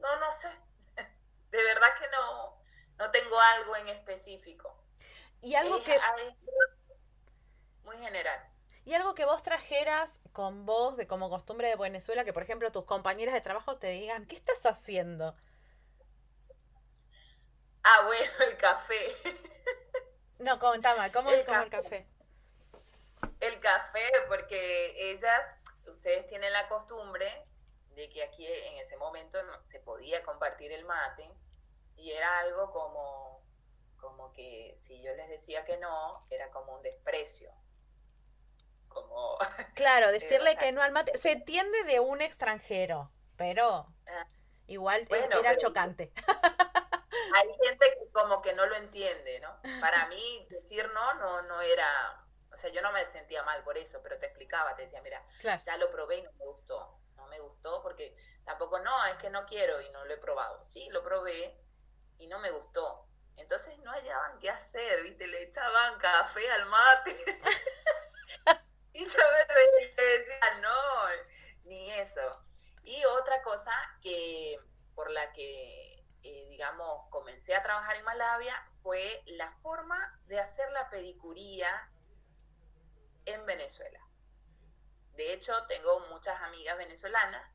No, 0.00 0.20
no 0.20 0.30
sé. 0.30 0.48
De 1.50 1.64
verdad 1.64 1.88
que 1.98 2.08
no, 2.10 2.56
no 2.98 3.10
tengo 3.10 3.36
algo 3.56 3.76
en 3.78 3.88
específico. 3.88 4.72
Y 5.40 5.56
algo 5.56 5.82
que... 5.82 5.98
muy 7.82 7.96
general. 7.96 8.48
Y 8.84 8.94
algo 8.94 9.12
que 9.14 9.24
vos 9.24 9.42
trajeras 9.42 10.20
con 10.32 10.66
vos 10.66 10.96
de 10.96 11.08
como 11.08 11.30
costumbre 11.30 11.66
de 11.66 11.74
Venezuela, 11.74 12.24
que 12.24 12.32
por 12.32 12.44
ejemplo 12.44 12.70
tus 12.70 12.84
compañeras 12.84 13.34
de 13.34 13.40
trabajo 13.40 13.76
te 13.76 13.88
digan, 13.88 14.26
¿qué 14.26 14.36
estás 14.36 14.64
haciendo? 14.66 15.34
Ah, 17.82 18.02
bueno, 18.06 18.32
el 18.52 18.56
café. 18.56 18.94
No, 20.42 20.58
contame, 20.58 21.12
¿cómo 21.12 21.30
es 21.30 21.46
el 21.46 21.70
café? 21.70 22.04
El 23.38 23.60
café, 23.60 24.02
porque 24.28 25.12
ellas, 25.12 25.52
ustedes 25.86 26.26
tienen 26.26 26.52
la 26.52 26.66
costumbre 26.66 27.26
de 27.94 28.08
que 28.08 28.24
aquí 28.24 28.44
en 28.44 28.78
ese 28.78 28.96
momento 28.96 29.40
no, 29.44 29.64
se 29.64 29.78
podía 29.78 30.20
compartir 30.24 30.72
el 30.72 30.84
mate 30.84 31.30
y 31.96 32.10
era 32.10 32.40
algo 32.40 32.70
como, 32.70 33.40
como 34.00 34.32
que 34.32 34.72
si 34.74 35.00
yo 35.00 35.14
les 35.14 35.28
decía 35.28 35.64
que 35.64 35.78
no, 35.78 36.26
era 36.28 36.50
como 36.50 36.74
un 36.74 36.82
desprecio. 36.82 37.52
Como, 38.88 39.38
claro, 39.76 40.10
decirle 40.10 40.56
que 40.56 40.72
no 40.72 40.82
al 40.82 40.90
mate. 40.90 41.16
Se 41.18 41.30
entiende 41.30 41.84
de 41.84 42.00
un 42.00 42.20
extranjero, 42.20 43.12
pero 43.36 43.86
ah. 44.08 44.26
igual 44.66 45.06
era 45.38 45.56
chocante. 45.56 46.12
Hay 47.34 47.48
gente 47.64 47.86
que 47.98 48.10
como 48.12 48.42
que 48.42 48.52
no 48.54 48.66
lo 48.66 48.74
entiende, 48.76 49.40
¿no? 49.40 49.60
Para 49.80 50.06
mí 50.06 50.46
decir 50.50 50.88
no, 50.92 51.14
no, 51.14 51.42
no 51.42 51.60
era, 51.60 52.26
o 52.52 52.56
sea, 52.56 52.70
yo 52.70 52.82
no 52.82 52.92
me 52.92 53.04
sentía 53.04 53.42
mal 53.42 53.62
por 53.64 53.76
eso, 53.78 54.00
pero 54.02 54.18
te 54.18 54.26
explicaba, 54.26 54.76
te 54.76 54.82
decía, 54.82 55.02
mira, 55.02 55.24
ya 55.62 55.76
lo 55.76 55.90
probé 55.90 56.18
y 56.18 56.22
no 56.22 56.32
me 56.32 56.44
gustó, 56.46 56.98
no 57.16 57.26
me 57.28 57.40
gustó 57.40 57.82
porque 57.82 58.14
tampoco, 58.44 58.78
no, 58.80 59.06
es 59.06 59.16
que 59.16 59.30
no 59.30 59.44
quiero 59.44 59.80
y 59.80 59.90
no 59.90 60.04
lo 60.04 60.14
he 60.14 60.18
probado. 60.18 60.64
Sí, 60.64 60.88
lo 60.90 61.02
probé 61.02 61.58
y 62.18 62.26
no 62.26 62.38
me 62.38 62.50
gustó. 62.50 63.08
Entonces 63.36 63.78
no 63.78 63.90
hallaban 63.90 64.38
qué 64.38 64.50
hacer, 64.50 65.02
¿viste? 65.02 65.26
Le 65.26 65.42
echaban 65.42 65.98
café 65.98 66.50
al 66.52 66.66
mate. 66.66 67.12
y 68.92 69.06
yo 69.06 69.18
me 69.48 69.86
decía, 69.96 70.58
no, 70.60 70.78
ni 71.64 71.90
eso. 71.92 72.40
Y 72.84 73.04
otra 73.06 73.42
cosa 73.42 73.72
que 74.02 74.58
por 74.94 75.10
la 75.10 75.32
que, 75.32 75.81
eh, 76.22 76.46
digamos, 76.48 77.08
comencé 77.10 77.54
a 77.54 77.62
trabajar 77.62 77.96
en 77.96 78.04
Malavia 78.04 78.54
fue 78.82 79.02
la 79.26 79.50
forma 79.60 80.20
de 80.26 80.38
hacer 80.38 80.70
la 80.72 80.88
pedicuría 80.90 81.68
en 83.24 83.44
Venezuela. 83.46 84.00
De 85.14 85.32
hecho, 85.32 85.52
tengo 85.66 86.00
muchas 86.08 86.40
amigas 86.42 86.76
venezolanas 86.78 87.50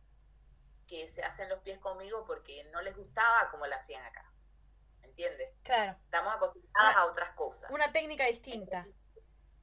que 0.87 1.07
se 1.07 1.23
hacen 1.23 1.49
los 1.49 1.59
pies 1.59 1.79
conmigo 1.79 2.25
porque 2.25 2.63
no 2.71 2.81
les 2.81 2.95
gustaba 2.95 3.49
como 3.51 3.65
la 3.67 3.75
hacían 3.75 4.03
acá. 4.05 4.31
¿Entiendes? 5.03 5.49
Claro. 5.63 5.97
Estamos 6.05 6.35
acostumbradas 6.35 6.95
a 6.95 7.05
otras 7.05 7.31
cosas. 7.31 7.71
Una 7.71 7.91
técnica 7.91 8.25
distinta. 8.25 8.87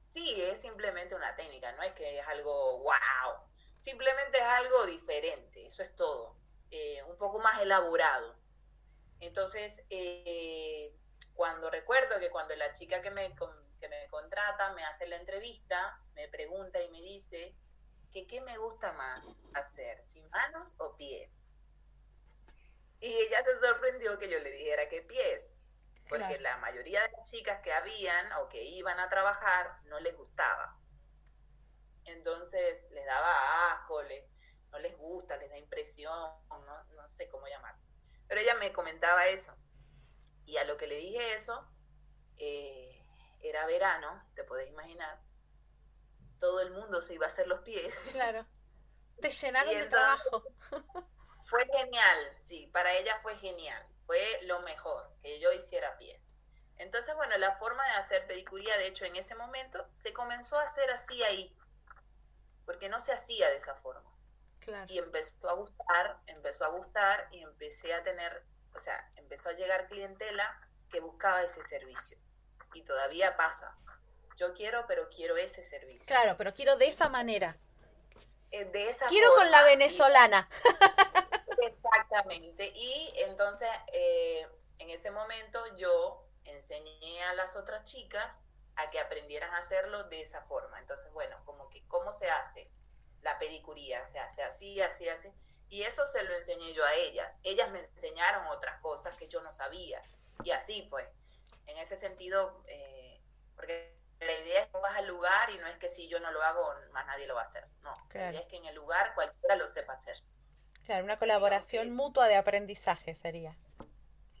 Sí, 0.09 0.41
es 0.43 0.61
simplemente 0.61 1.15
una 1.15 1.35
técnica, 1.35 1.71
no 1.73 1.83
es 1.83 1.93
que 1.93 2.19
es 2.19 2.27
algo 2.27 2.79
wow. 2.79 3.49
Simplemente 3.77 4.37
es 4.37 4.43
algo 4.43 4.85
diferente, 4.85 5.65
eso 5.65 5.83
es 5.83 5.95
todo. 5.95 6.37
Eh, 6.71 7.03
un 7.03 7.17
poco 7.17 7.39
más 7.39 7.61
elaborado. 7.61 8.35
Entonces, 9.19 9.85
eh, 9.89 10.93
cuando 11.33 11.69
recuerdo 11.69 12.19
que 12.19 12.29
cuando 12.29 12.55
la 12.55 12.71
chica 12.73 13.01
que 13.01 13.11
me, 13.11 13.35
que 13.79 13.87
me 13.89 14.07
contrata 14.09 14.73
me 14.73 14.83
hace 14.85 15.07
la 15.07 15.17
entrevista, 15.17 15.99
me 16.13 16.27
pregunta 16.29 16.81
y 16.81 16.89
me 16.89 17.01
dice 17.01 17.55
que 18.11 18.25
qué 18.27 18.41
me 18.41 18.57
gusta 18.57 18.93
más 18.93 19.41
hacer, 19.53 19.99
si 20.05 20.21
manos 20.29 20.75
o 20.79 20.95
pies. 20.95 21.51
Y 23.01 23.07
ella 23.07 23.37
se 23.43 23.59
sorprendió 23.59 24.17
que 24.17 24.29
yo 24.29 24.39
le 24.39 24.51
dijera 24.51 24.87
que 24.87 25.01
pies, 25.01 25.59
porque 26.07 26.39
la 26.39 26.57
mayoría 26.57 27.01
de 27.01 27.11
las 27.11 27.29
chicas 27.29 27.59
que 27.59 27.73
habían 27.73 28.31
o 28.33 28.47
que 28.47 28.63
iban 28.63 28.99
a 28.99 29.09
trabajar 29.09 29.81
no 29.85 29.99
les 29.99 30.15
gustaba. 30.15 30.79
Entonces 32.05 32.89
les 32.91 33.05
daba 33.05 33.73
asco, 33.73 34.01
no 34.71 34.79
les 34.79 34.97
gusta, 34.97 35.37
les 35.37 35.49
da 35.49 35.57
impresión, 35.57 36.31
no, 36.49 36.83
no 36.83 37.07
sé 37.07 37.27
cómo 37.29 37.47
llamar. 37.47 37.75
Pero 38.27 38.41
ella 38.41 38.55
me 38.55 38.73
comentaba 38.73 39.27
eso. 39.27 39.55
Y 40.45 40.57
a 40.57 40.63
lo 40.63 40.77
que 40.77 40.87
le 40.87 40.97
dije 40.97 41.33
eso, 41.33 41.67
eh, 42.37 43.03
era 43.41 43.65
verano, 43.65 44.23
te 44.35 44.43
podés 44.43 44.69
imaginar, 44.69 45.19
todo 46.39 46.61
el 46.61 46.71
mundo 46.71 47.01
se 47.01 47.15
iba 47.15 47.25
a 47.25 47.29
hacer 47.29 47.47
los 47.47 47.61
pies. 47.61 48.09
Claro. 48.13 48.45
Te 49.21 49.31
llenaron 49.31 49.69
de 49.69 49.83
trabajo. 49.85 50.43
Fue 51.41 51.65
genial, 51.71 52.35
sí, 52.37 52.67
para 52.73 52.91
ella 52.95 53.15
fue 53.21 53.35
genial. 53.37 53.87
Fue 54.07 54.19
lo 54.43 54.61
mejor, 54.61 55.11
que 55.21 55.39
yo 55.39 55.53
hiciera 55.53 55.95
pies. 55.97 56.33
Entonces, 56.77 57.15
bueno, 57.15 57.37
la 57.37 57.55
forma 57.57 57.85
de 57.85 57.93
hacer 57.93 58.25
pedicuría, 58.25 58.75
de 58.77 58.87
hecho, 58.87 59.05
en 59.05 59.15
ese 59.15 59.35
momento, 59.35 59.87
se 59.91 60.11
comenzó 60.11 60.57
a 60.57 60.63
hacer 60.63 60.89
así 60.89 61.21
ahí, 61.23 61.55
porque 62.65 62.89
no 62.89 62.99
se 62.99 63.13
hacía 63.13 63.47
de 63.49 63.57
esa 63.57 63.75
forma. 63.75 64.11
Claro. 64.65 64.85
Y 64.89 64.97
empezó 64.97 65.47
a 65.47 65.53
gustar, 65.53 66.19
empezó 66.25 66.65
a 66.65 66.69
gustar 66.69 67.27
y 67.31 67.41
empecé 67.41 67.93
a 67.93 68.03
tener, 68.03 68.43
o 68.73 68.79
sea, 68.79 69.11
empezó 69.15 69.49
a 69.49 69.53
llegar 69.53 69.87
clientela 69.87 70.43
que 70.89 70.99
buscaba 70.99 71.43
ese 71.43 71.61
servicio. 71.61 72.17
Y 72.73 72.81
todavía 72.81 73.37
pasa. 73.37 73.77
Yo 74.35 74.53
quiero, 74.53 74.85
pero 74.87 75.07
quiero 75.07 75.37
ese 75.37 75.63
servicio. 75.63 76.07
Claro, 76.07 76.35
pero 76.37 76.53
quiero 76.53 76.75
de 76.77 76.87
esa 76.87 77.09
manera. 77.09 77.57
Eh, 78.51 78.65
de 78.65 78.89
esa 78.89 79.07
quiero 79.07 79.33
con 79.35 79.49
la 79.51 79.63
venezolana. 79.63 80.49
exactamente. 81.61 82.71
Y 82.75 83.13
entonces, 83.27 83.69
eh, 83.93 84.47
en 84.79 84.89
ese 84.89 85.11
momento 85.11 85.59
yo 85.77 86.27
enseñé 86.43 87.23
a 87.25 87.33
las 87.35 87.55
otras 87.55 87.83
chicas 87.83 88.43
a 88.77 88.89
que 88.89 88.99
aprendieran 88.99 89.53
a 89.53 89.59
hacerlo 89.59 90.03
de 90.05 90.21
esa 90.21 90.41
forma. 90.47 90.79
Entonces, 90.79 91.11
bueno, 91.13 91.37
como 91.45 91.69
que 91.69 91.87
cómo 91.87 92.11
se 92.11 92.29
hace 92.29 92.69
la 93.25 93.37
pedicuría, 93.39 94.05
se 94.05 94.19
hace 94.19 94.43
así, 94.43 94.79
así, 94.81 95.09
así. 95.09 95.33
Y 95.69 95.81
eso 95.81 96.05
se 96.05 96.23
lo 96.23 96.35
enseñé 96.35 96.71
yo 96.73 96.85
a 96.85 96.93
ellas. 96.93 97.35
Ellas 97.43 97.71
me 97.71 97.79
enseñaron 97.79 98.45
otras 98.47 98.79
cosas 98.81 99.17
que 99.17 99.27
yo 99.27 99.41
no 99.41 99.51
sabía. 99.51 99.99
Y 100.43 100.51
así, 100.51 100.87
pues, 100.91 101.09
en 101.65 101.77
ese 101.79 101.97
sentido, 101.97 102.63
eh, 102.67 103.19
porque 103.55 103.97
la 104.19 104.31
idea 104.31 104.61
es 104.61 104.67
que 104.67 104.77
vas 104.77 104.95
al 104.95 105.07
lugar 105.07 105.49
y 105.49 105.57
no 105.57 105.65
es 105.65 105.77
que 105.77 105.89
si 105.89 106.07
yo 106.07 106.19
no 106.19 106.31
lo 106.31 106.41
hago, 106.43 106.71
más 106.91 107.07
nadie 107.07 107.25
lo 107.25 107.33
va 107.33 107.41
a 107.41 107.45
hacer. 107.45 107.67
No, 107.81 107.95
la 108.13 108.29
idea 108.29 108.41
es 108.41 108.45
que 108.45 108.57
en 108.57 108.65
el 108.65 108.75
lugar 108.75 109.15
cualquiera 109.15 109.55
lo 109.55 109.67
sepa 109.67 109.93
hacer. 109.93 110.17
Claro, 110.85 111.03
una 111.03 111.15
colaboración 111.15 111.95
mutua 111.95 112.27
de 112.27 112.35
aprendizaje 112.35 113.15
sería. 113.15 113.57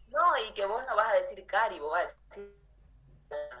No, 0.09 0.37
y 0.47 0.53
que 0.53 0.67
vos 0.67 0.85
no 0.87 0.95
vas 0.95 1.07
a 1.07 1.15
decir 1.15 1.43
Cari, 1.47 1.79
vos 1.79 1.91
vas 1.91 2.13
a 2.13 2.17
decir, 2.29 2.55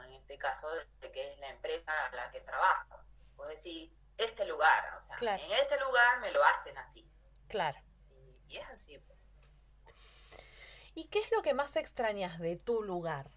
en 0.05 0.13
este 0.13 0.37
caso, 0.37 0.69
de 1.01 1.11
que 1.11 1.33
es 1.33 1.39
la 1.39 1.49
empresa 1.49 2.05
a 2.05 2.15
la 2.15 2.29
que 2.29 2.41
trabajo. 2.41 2.99
Vos 3.37 3.49
decís, 3.49 3.89
este 4.17 4.45
lugar, 4.45 4.93
o 4.95 4.99
sea, 4.99 5.17
en 5.19 5.51
este 5.51 5.79
lugar 5.79 6.21
me 6.21 6.31
lo 6.31 6.43
hacen 6.43 6.77
así. 6.77 7.09
Claro. 7.47 7.77
Y, 8.47 8.57
es 8.57 8.69
así. 8.69 9.01
¿Y 10.93 11.07
qué 11.07 11.19
es 11.19 11.31
lo 11.31 11.41
que 11.41 11.53
más 11.53 11.75
extrañas 11.75 12.39
de 12.39 12.57
tu 12.57 12.81
lugar? 12.81 13.29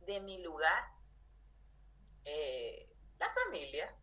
De 0.00 0.20
mi 0.20 0.42
lugar, 0.42 0.84
eh, 2.24 2.92
la 3.18 3.32
familia. 3.32 3.94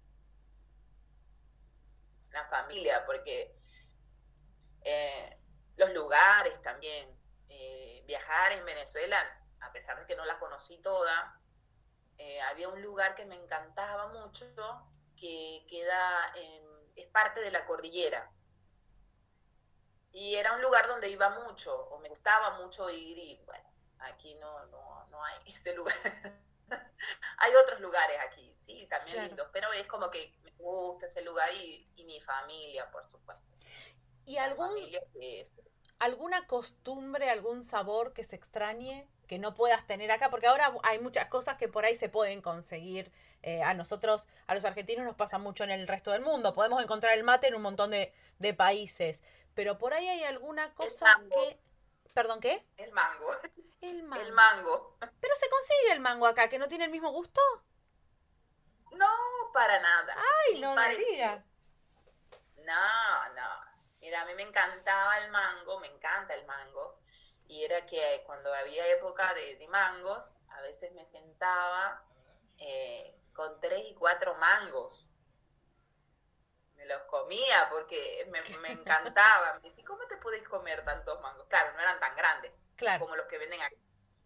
La 2.32 2.46
familia, 2.46 3.06
porque 3.06 3.56
eh, 4.82 5.40
los 5.76 5.94
lugares 5.94 6.62
también. 6.62 7.18
Eh, 7.50 8.04
viajar 8.08 8.54
en 8.54 8.66
Venezuela, 8.66 9.18
a 9.62 9.72
pesar 9.72 10.00
de 10.00 10.06
que 10.06 10.16
no 10.16 10.26
la 10.26 10.40
conocí 10.40 10.78
toda, 10.78 11.40
había 12.50 12.70
un 12.70 12.82
lugar 12.82 13.16
que 13.16 13.26
me 13.26 13.36
encantaba 13.36 14.08
mucho, 14.08 14.46
que 15.16 15.66
queda 15.68 16.34
es 16.96 17.08
parte 17.08 17.42
de 17.42 17.52
la 17.52 17.66
cordillera 17.66 18.32
y 20.18 20.36
era 20.36 20.54
un 20.54 20.62
lugar 20.64 20.88
donde 20.88 21.10
iba 21.10 21.30
mucho, 21.30 21.72
o 21.90 22.00
me 22.00 22.10
gustaba 22.10 22.58
mucho 22.58 22.90
ir, 22.90 23.18
y 23.20 23.40
bueno, 23.46 23.70
aquí 24.00 24.34
no, 24.36 24.66
no, 24.66 25.06
no 25.12 25.24
hay 25.24 25.36
ese 25.46 25.76
lugar. 25.76 25.96
hay 27.38 27.52
otros 27.64 27.80
lugares 27.82 28.18
aquí, 28.26 28.52
sí, 28.56 28.88
también 28.90 29.28
lindos, 29.28 29.48
pero 29.54 29.72
es 29.74 29.88
como 29.88 30.10
que 30.10 30.36
me 30.42 30.52
gusta 30.58 31.06
ese 31.06 31.22
lugar 31.22 31.48
y, 31.54 31.94
y 31.98 32.06
mi 32.06 32.20
familia, 32.20 32.90
por 32.90 33.06
supuesto. 33.06 33.54
¿Y 34.26 34.38
algún, 34.38 34.76
alguna 36.00 36.48
costumbre, 36.48 37.30
algún 37.30 37.64
sabor 37.64 38.14
que 38.14 38.24
se 38.24 38.36
extrañe? 38.36 39.08
Que 39.28 39.40
no 39.40 39.54
puedas 39.54 39.86
tener 39.86 40.12
acá, 40.12 40.30
porque 40.30 40.48
ahora 40.48 40.74
hay 40.84 41.00
muchas 41.00 41.28
cosas 41.28 41.58
que 41.58 41.68
por 41.68 41.86
ahí 41.86 41.96
se 41.96 42.10
pueden 42.10 42.42
conseguir. 42.42 43.12
Eh, 43.44 43.62
a 43.62 43.76
nosotros, 43.76 44.28
a 44.48 44.56
los 44.56 44.66
argentinos 44.66 45.06
nos 45.06 45.16
pasa 45.16 45.38
mucho 45.38 45.64
en 45.64 45.70
el 45.70 45.88
resto 45.88 46.12
del 46.12 46.22
mundo. 46.22 46.56
Podemos 46.56 46.82
encontrar 46.82 47.14
el 47.14 47.24
mate 47.24 47.48
en 47.48 47.56
un 47.56 47.62
montón 47.62 47.92
de, 47.92 48.12
de 48.40 48.54
países 48.54 49.22
pero 49.58 49.80
por 49.80 49.92
ahí 49.92 50.08
hay 50.08 50.24
alguna 50.24 50.72
cosa 50.76 51.08
que... 51.32 51.60
¿Perdón 52.14 52.40
qué? 52.40 52.64
El 52.78 52.92
mango. 52.92 53.26
El 53.82 54.04
mango. 54.04 54.24
El 54.24 54.32
mango. 54.32 54.98
Pero 55.20 55.36
se 55.36 55.50
consigue 55.50 55.94
el 55.94 56.00
mango 56.00 56.28
acá, 56.28 56.48
que 56.48 56.60
no 56.60 56.68
tiene 56.68 56.86
el 56.86 56.92
mismo 56.92 57.12
gusto. 57.12 57.42
No, 58.92 59.08
para 59.52 59.80
nada. 59.80 60.16
Ay, 60.16 60.62
no 60.62 60.76
digas. 60.90 61.44
No, 62.58 63.34
no. 63.34 63.50
Mira, 64.00 64.22
a 64.22 64.26
mí 64.26 64.36
me 64.36 64.44
encantaba 64.44 65.18
el 65.18 65.32
mango, 65.32 65.80
me 65.80 65.88
encanta 65.88 66.36
el 66.36 66.46
mango. 66.46 67.00
Y 67.48 67.64
era 67.64 67.86
que 67.86 68.24
cuando 68.26 68.54
había 68.54 68.86
época 68.94 69.34
de, 69.34 69.68
mangos, 69.70 70.38
a 70.50 70.62
veces 70.62 70.92
me 70.94 71.06
sentaba 71.06 72.06
eh, 72.58 73.18
con 73.34 73.60
tres 73.62 73.84
y 73.90 73.94
cuatro 73.96 74.36
mangos 74.36 75.10
me 76.76 76.86
los 76.86 77.02
comía 77.04 77.70
porque 77.72 78.28
me, 78.30 78.42
me 78.60 78.72
encantaban. 78.72 79.62
Me 79.62 79.84
¿cómo 79.84 80.04
te 80.06 80.18
podéis 80.18 80.48
comer 80.48 80.86
tantos 80.86 81.20
mangos? 81.22 81.48
Claro, 81.48 81.74
no 81.74 81.80
eran 81.80 82.00
tan 82.00 82.16
grandes 82.16 82.52
como 83.00 83.16
los 83.16 83.26
que 83.26 83.38
venden 83.38 83.62
aquí, 83.62 83.76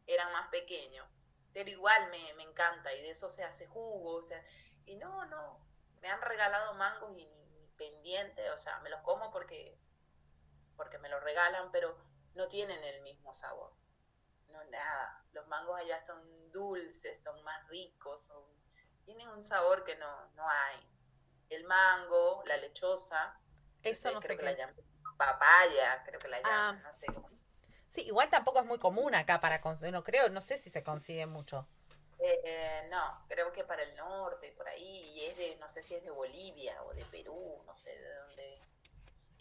eran 0.07 0.31
más 0.33 0.49
pequeños, 0.49 1.07
pero 1.53 1.69
igual 1.69 2.09
me, 2.09 2.33
me 2.33 2.43
encanta 2.43 2.93
y 2.93 3.01
de 3.01 3.09
eso 3.09 3.29
se 3.29 3.43
hace 3.43 3.67
jugo, 3.67 4.17
o 4.17 4.21
sea, 4.21 4.43
y 4.85 4.95
no, 4.97 5.25
no, 5.25 5.65
me 6.01 6.09
han 6.09 6.21
regalado 6.21 6.73
mangos 6.73 7.17
y 7.17 7.25
ni 7.25 7.67
pendiente, 7.77 8.49
o 8.51 8.57
sea, 8.57 8.79
me 8.81 8.89
los 8.89 8.99
como 9.01 9.31
porque, 9.31 9.77
porque 10.75 10.97
me 10.97 11.09
los 11.09 11.23
regalan, 11.23 11.71
pero 11.71 11.95
no 12.35 12.47
tienen 12.47 12.83
el 12.83 13.01
mismo 13.01 13.33
sabor. 13.33 13.73
No, 14.49 14.63
nada. 14.65 15.25
Los 15.33 15.47
mangos 15.47 15.79
allá 15.79 15.99
son 15.99 16.51
dulces, 16.51 17.21
son 17.21 17.41
más 17.43 17.67
ricos, 17.69 18.23
son, 18.23 18.43
tienen 19.05 19.27
un 19.29 19.41
sabor 19.41 19.83
que 19.83 19.95
no, 19.95 20.29
no 20.35 20.47
hay. 20.49 20.87
El 21.49 21.65
mango, 21.65 22.43
la 22.45 22.57
lechosa, 22.57 23.39
eso 23.83 24.11
no 24.11 24.19
creo 24.19 24.37
que 24.37 24.43
la 24.43 24.53
llaman 24.53 24.75
papaya, 25.17 26.01
creo 26.03 26.19
que 26.19 26.27
la 26.27 26.37
llaman, 26.41 26.75
ah. 26.77 26.81
no 26.83 26.93
sé 26.93 27.05
cómo. 27.07 27.29
Sí, 27.89 28.01
igual 28.01 28.29
tampoco 28.29 28.59
es 28.59 28.65
muy 28.65 28.79
común 28.79 29.13
acá 29.13 29.39
para 29.39 29.61
conseguir, 29.61 29.93
no 29.93 30.03
creo, 30.03 30.29
no 30.29 30.41
sé 30.41 30.57
si 30.57 30.69
se 30.69 30.83
consigue 30.83 31.25
mucho. 31.25 31.67
Eh, 32.19 32.87
no, 32.89 33.25
creo 33.27 33.51
que 33.51 33.63
para 33.63 33.83
el 33.83 33.95
norte, 33.95 34.53
por 34.55 34.67
ahí, 34.67 35.11
y 35.15 35.25
es 35.25 35.37
de, 35.37 35.55
no 35.57 35.67
sé 35.67 35.81
si 35.81 35.95
es 35.95 36.03
de 36.03 36.11
Bolivia 36.11 36.81
o 36.83 36.93
de 36.93 37.03
Perú, 37.05 37.61
no 37.65 37.75
sé 37.75 37.97
de 37.97 38.15
dónde. 38.15 38.59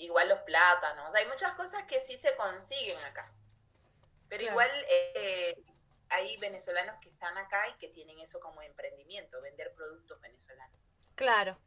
Igual 0.00 0.30
los 0.30 0.38
plátanos, 0.40 1.14
hay 1.14 1.26
muchas 1.26 1.54
cosas 1.54 1.84
que 1.84 2.00
sí 2.00 2.16
se 2.16 2.34
consiguen 2.36 2.96
acá. 3.04 3.30
Pero 4.30 4.44
igual 4.44 4.70
eh, 4.88 5.62
hay 6.08 6.36
venezolanos 6.38 6.96
que 7.02 7.10
están 7.10 7.36
acá 7.36 7.68
y 7.68 7.78
que 7.78 7.88
tienen 7.88 8.18
eso 8.18 8.40
como 8.40 8.62
emprendimiento, 8.62 9.42
vender 9.42 9.74
productos 9.74 10.18
venezolanos. 10.22 10.80
Claro, 11.16 11.58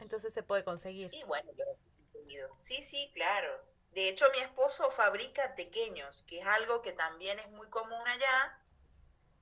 entonces 0.00 0.32
se 0.32 0.42
puede 0.42 0.64
conseguir. 0.64 1.10
Y 1.12 1.22
bueno, 1.24 1.52
yo 1.52 1.64
Sí, 2.56 2.82
sí, 2.82 3.10
claro. 3.12 3.62
De 3.90 4.08
hecho, 4.08 4.24
mi 4.32 4.38
esposo 4.38 4.90
fabrica 4.92 5.54
tequeños, 5.54 6.22
que 6.22 6.40
es 6.40 6.46
algo 6.46 6.80
que 6.80 6.92
también 6.92 7.38
es 7.40 7.50
muy 7.50 7.68
común 7.68 8.08
allá, 8.08 8.58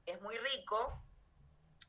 es 0.06 0.20
muy 0.22 0.36
rico. 0.36 1.00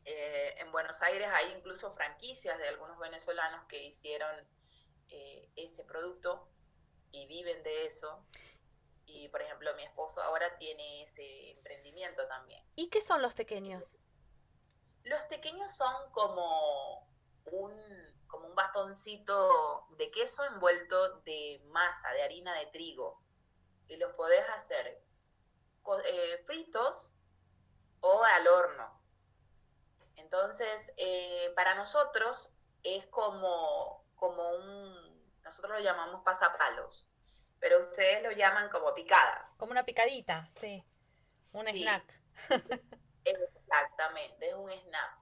Eh, 0.05 0.55
en 0.59 0.71
Buenos 0.71 1.01
Aires 1.01 1.27
hay 1.27 1.53
incluso 1.57 1.91
franquicias 1.91 2.55
de 2.59 2.67
algunos 2.67 2.99
venezolanos 2.99 3.65
que 3.67 3.83
hicieron 3.83 4.35
eh, 5.09 5.49
ese 5.55 5.83
producto 5.85 6.50
y 7.11 7.25
viven 7.27 7.63
de 7.63 7.85
eso. 7.85 8.23
Y, 9.05 9.27
por 9.29 9.41
ejemplo, 9.41 9.73
mi 9.75 9.83
esposo 9.83 10.21
ahora 10.21 10.57
tiene 10.57 11.03
ese 11.03 11.51
emprendimiento 11.51 12.25
también. 12.27 12.63
¿Y 12.75 12.89
qué 12.89 13.01
son 13.01 13.21
los 13.21 13.35
tequeños? 13.35 13.91
Los 15.03 15.27
tequeños 15.27 15.71
son 15.71 16.11
como 16.11 17.07
un 17.45 18.11
como 18.31 18.47
un 18.47 18.55
bastoncito 18.55 19.87
de 19.97 20.09
queso 20.09 20.43
envuelto 20.45 21.19
de 21.25 21.61
masa, 21.67 22.11
de 22.13 22.23
harina 22.23 22.57
de 22.57 22.67
trigo. 22.67 23.21
Y 23.89 23.97
los 23.97 24.13
podés 24.13 24.47
hacer 24.51 24.87
eh, 24.87 26.43
fritos 26.45 27.15
o 27.99 28.23
al 28.23 28.47
horno. 28.47 29.01
Entonces, 30.15 30.93
eh, 30.97 31.51
para 31.55 31.75
nosotros 31.75 32.53
es 32.83 33.05
como, 33.07 34.05
como 34.15 34.49
un, 34.49 35.10
nosotros 35.51 35.79
lo 35.79 35.83
llamamos 35.83 36.23
pasapalos, 36.23 37.05
pero 37.59 37.77
ustedes 37.79 38.23
lo 38.23 38.31
llaman 38.31 38.69
como 38.69 38.93
picada. 38.93 39.51
Como 39.57 39.73
una 39.73 39.83
picadita, 39.83 40.49
sí. 40.61 40.81
Un 41.51 41.67
snack. 41.67 42.05
Exactamente, 43.25 44.47
es 44.47 44.53
un 44.53 44.69
snack. 44.69 45.17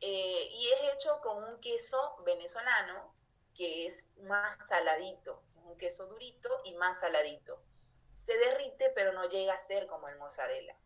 Eh, 0.00 0.48
y 0.52 0.68
es 0.68 0.94
hecho 0.94 1.20
con 1.20 1.42
un 1.42 1.58
queso 1.58 2.22
venezolano 2.24 3.12
que 3.52 3.84
es 3.86 4.16
más 4.18 4.64
saladito, 4.64 5.42
un 5.64 5.76
queso 5.76 6.06
durito 6.06 6.48
y 6.66 6.74
más 6.74 7.00
saladito. 7.00 7.60
Se 8.08 8.36
derrite, 8.38 8.90
pero 8.90 9.12
no 9.12 9.28
llega 9.28 9.54
a 9.54 9.58
ser 9.58 9.88
como 9.88 10.06
el 10.06 10.16
mozzarella. 10.18 10.76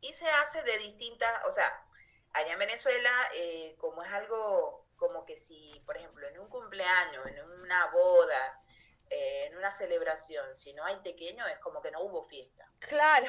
Y 0.00 0.12
se 0.12 0.26
hace 0.26 0.64
de 0.64 0.78
distintas, 0.78 1.46
o 1.46 1.52
sea, 1.52 1.86
allá 2.32 2.54
en 2.54 2.58
Venezuela, 2.58 3.12
eh, 3.34 3.76
como 3.78 4.02
es 4.02 4.12
algo 4.12 4.89
como 5.00 5.24
que 5.24 5.36
si, 5.36 5.82
por 5.86 5.96
ejemplo, 5.96 6.28
en 6.28 6.38
un 6.38 6.48
cumpleaños, 6.48 7.26
en 7.26 7.42
una 7.42 7.86
boda, 7.86 8.62
eh, 9.08 9.46
en 9.46 9.56
una 9.56 9.70
celebración, 9.70 10.54
si 10.54 10.74
no 10.74 10.84
hay 10.84 10.96
pequeño, 10.98 11.44
es 11.46 11.58
como 11.58 11.80
que 11.80 11.90
no 11.90 12.00
hubo 12.02 12.22
fiesta. 12.22 12.70
Claro. 12.78 13.26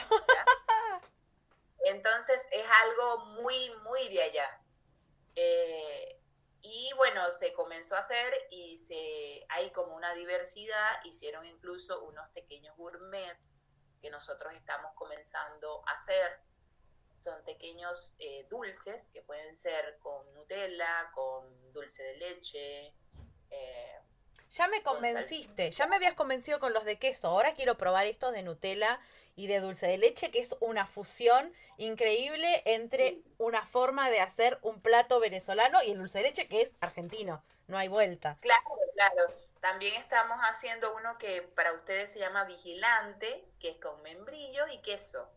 Entonces 1.86 2.48
es 2.52 2.66
algo 2.84 3.26
muy, 3.42 3.76
muy 3.84 4.08
de 4.10 4.22
allá. 4.22 4.62
Eh, 5.36 6.22
y 6.62 6.92
bueno, 6.98 7.32
se 7.32 7.54
comenzó 7.54 7.96
a 7.96 8.00
hacer 8.00 8.34
y 8.52 8.78
se, 8.78 9.46
hay 9.50 9.72
como 9.72 9.96
una 9.96 10.14
diversidad, 10.14 11.04
hicieron 11.06 11.46
incluso 11.46 12.04
unos 12.04 12.30
pequeños 12.32 12.76
gourmet 12.76 13.40
que 14.02 14.10
nosotros 14.10 14.54
estamos 14.54 14.94
comenzando 14.96 15.84
a 15.88 15.94
hacer. 15.94 16.42
Son 17.16 17.44
pequeños 17.46 18.16
eh, 18.20 18.46
dulces 18.50 19.10
que 19.10 19.22
pueden 19.22 19.56
ser 19.56 19.98
con 20.00 20.34
Nutella, 20.34 21.12
con 21.16 21.61
dulce 21.74 22.04
de 22.04 22.18
leche. 22.18 22.94
Eh, 23.50 24.00
ya 24.50 24.68
me 24.68 24.84
convenciste, 24.84 25.72
ya 25.72 25.88
me 25.88 25.96
habías 25.96 26.14
convencido 26.14 26.60
con 26.60 26.74
los 26.74 26.86
de 26.86 27.00
queso. 27.00 27.30
Ahora 27.30 27.54
quiero 27.54 27.78
probar 27.78 28.06
estos 28.06 28.34
de 28.34 28.44
Nutella 28.44 29.00
y 29.36 29.48
de 29.48 29.60
dulce 29.60 29.88
de 29.88 29.98
leche, 29.98 30.30
que 30.30 30.40
es 30.40 30.56
una 30.60 30.86
fusión 30.86 31.54
increíble 31.78 32.62
entre 32.66 33.22
una 33.38 33.66
forma 33.66 34.10
de 34.10 34.20
hacer 34.20 34.60
un 34.62 34.82
plato 34.82 35.20
venezolano 35.20 35.82
y 35.84 35.92
el 35.92 35.98
dulce 35.98 36.20
de 36.20 36.26
leche 36.26 36.48
que 36.48 36.62
es 36.62 36.74
argentino. 36.82 37.44
No 37.68 37.78
hay 37.78 37.88
vuelta. 37.88 38.38
Claro, 38.42 38.64
claro. 38.94 39.34
También 39.62 39.96
estamos 39.96 40.38
haciendo 40.50 40.94
uno 40.96 41.18
que 41.18 41.44
para 41.56 41.72
ustedes 41.74 42.12
se 42.12 42.20
llama 42.20 42.44
vigilante, 42.44 43.46
que 43.60 43.70
es 43.70 43.78
con 43.78 44.02
membrillo 44.02 44.68
y 44.68 44.80
queso 44.80 45.32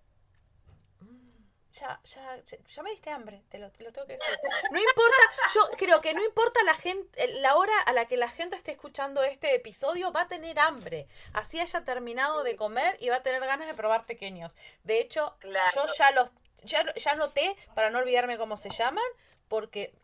ya, 1.75 2.01
ya, 2.05 2.41
ya 2.69 2.83
me 2.83 2.91
diste 2.91 3.11
hambre, 3.11 3.43
te 3.49 3.59
lo, 3.59 3.71
tengo 3.71 4.07
que 4.07 4.13
decir. 4.13 4.39
No 4.71 4.79
importa, 4.79 5.17
yo 5.55 5.69
creo 5.77 6.01
que 6.01 6.15
no 6.15 6.23
importa 6.25 6.63
la 6.63 6.75
gente, 6.75 7.27
la 7.41 7.57
hora 7.57 7.73
a 7.87 7.93
la 7.93 8.07
que 8.07 8.17
la 8.17 8.29
gente 8.29 8.57
esté 8.57 8.73
escuchando 8.73 9.23
este 9.25 9.55
episodio, 9.55 10.13
va 10.13 10.23
a 10.23 10.29
tener 10.29 10.59
hambre. 10.61 11.09
Así 11.33 11.59
haya 11.59 11.85
terminado 11.85 12.45
de 12.45 12.55
comer 12.55 12.97
y 13.01 13.09
va 13.09 13.17
a 13.17 13.23
tener 13.23 13.41
ganas 13.41 13.67
de 13.67 13.75
probar 13.75 14.07
pequeños. 14.07 14.55
De 14.85 15.01
hecho, 15.01 15.37
yo 15.43 15.87
ya 15.99 16.13
los, 16.13 16.31
ya, 16.63 16.95
ya 16.95 17.15
noté, 17.17 17.57
para 17.75 17.91
no 17.91 17.99
olvidarme 17.99 18.39
cómo 18.39 18.57
se 18.57 18.71
llaman, 18.71 19.05
porque 19.49 19.95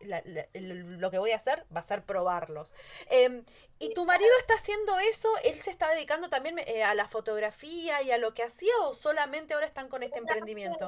lo 0.53 1.09
que 1.09 1.19
voy 1.19 1.31
a 1.31 1.37
hacer 1.37 1.65
va 1.73 1.79
a 1.79 1.83
ser 1.83 2.03
probarlos. 2.03 2.73
Em, 3.09 3.45
¿Y 3.79 3.93
tu 3.93 4.05
marido 4.05 4.31
está 4.39 4.55
haciendo 4.55 4.99
eso? 4.99 5.29
¿Él 5.43 5.59
se 5.61 5.71
está 5.71 5.89
dedicando 5.89 6.29
también 6.29 6.59
eh, 6.59 6.83
a 6.83 6.93
la 6.95 7.07
fotografía 7.07 8.01
y 8.01 8.11
a 8.11 8.17
lo 8.17 8.33
que 8.33 8.43
hacía 8.43 8.73
o 8.81 8.93
solamente 8.93 9.53
ahora 9.53 9.65
están 9.65 9.87
con 9.87 10.03
este 10.03 10.19
emprendimiento? 10.19 10.87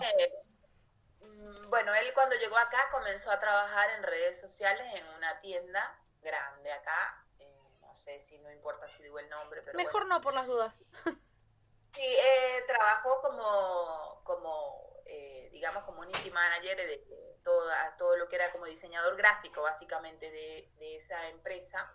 Bueno, 1.69 1.93
él 1.95 2.13
cuando 2.13 2.35
llegó 2.35 2.57
acá 2.57 2.77
comenzó 2.91 3.31
a 3.31 3.39
trabajar 3.39 3.89
en 3.91 4.03
redes 4.03 4.39
sociales 4.39 4.85
en 4.93 5.07
una 5.15 5.39
tienda 5.39 5.99
grande 6.21 6.71
acá. 6.71 7.25
Eh, 7.39 7.61
no 7.81 7.93
sé 7.93 8.19
si 8.21 8.37
no 8.39 8.51
importa 8.51 8.87
si 8.87 9.03
digo 9.03 9.19
el 9.19 9.29
nombre, 9.29 9.61
pero. 9.61 9.77
Mejor 9.77 10.05
no, 10.07 10.21
por 10.21 10.33
las 10.33 10.47
dudas. 10.47 10.73
sí, 11.05 12.05
eh, 12.05 12.63
trabajó 12.67 13.21
como, 13.21 14.21
como 14.23 15.01
eh, 15.05 15.49
digamos, 15.51 15.83
como 15.83 16.01
un 16.01 16.09
indie 16.09 16.31
manager 16.31 16.77
de, 16.77 17.39
todo, 17.43 17.69
todo 17.97 18.15
lo 18.17 18.27
que 18.27 18.35
era 18.35 18.51
como 18.51 18.65
diseñador 18.65 19.17
gráfico, 19.17 19.61
básicamente, 19.61 20.31
de, 20.31 20.95
esa 20.95 21.29
empresa. 21.29 21.93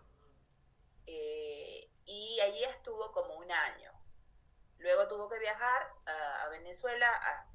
y 1.06 2.40
allí 2.40 2.64
estuvo 2.64 3.12
como 3.12 3.34
un 3.36 3.50
año. 3.50 3.92
Luego 4.78 5.08
tuvo 5.08 5.28
que 5.28 5.38
viajar 5.38 5.92
a, 6.06 6.44
a 6.44 6.48
Venezuela 6.50 7.08
a 7.08 7.47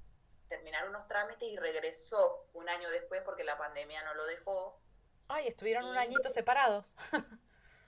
terminar 0.47 0.87
unos 0.89 1.07
trámites 1.07 1.47
y 1.47 1.57
regresó 1.57 2.47
un 2.53 2.69
año 2.69 2.89
después 2.89 3.21
porque 3.23 3.43
la 3.43 3.57
pandemia 3.57 4.03
no 4.03 4.13
lo 4.13 4.25
dejó. 4.25 4.79
Ay, 5.27 5.47
estuvieron 5.47 5.85
un 5.85 5.97
añito 5.97 6.29
separados. 6.29 6.93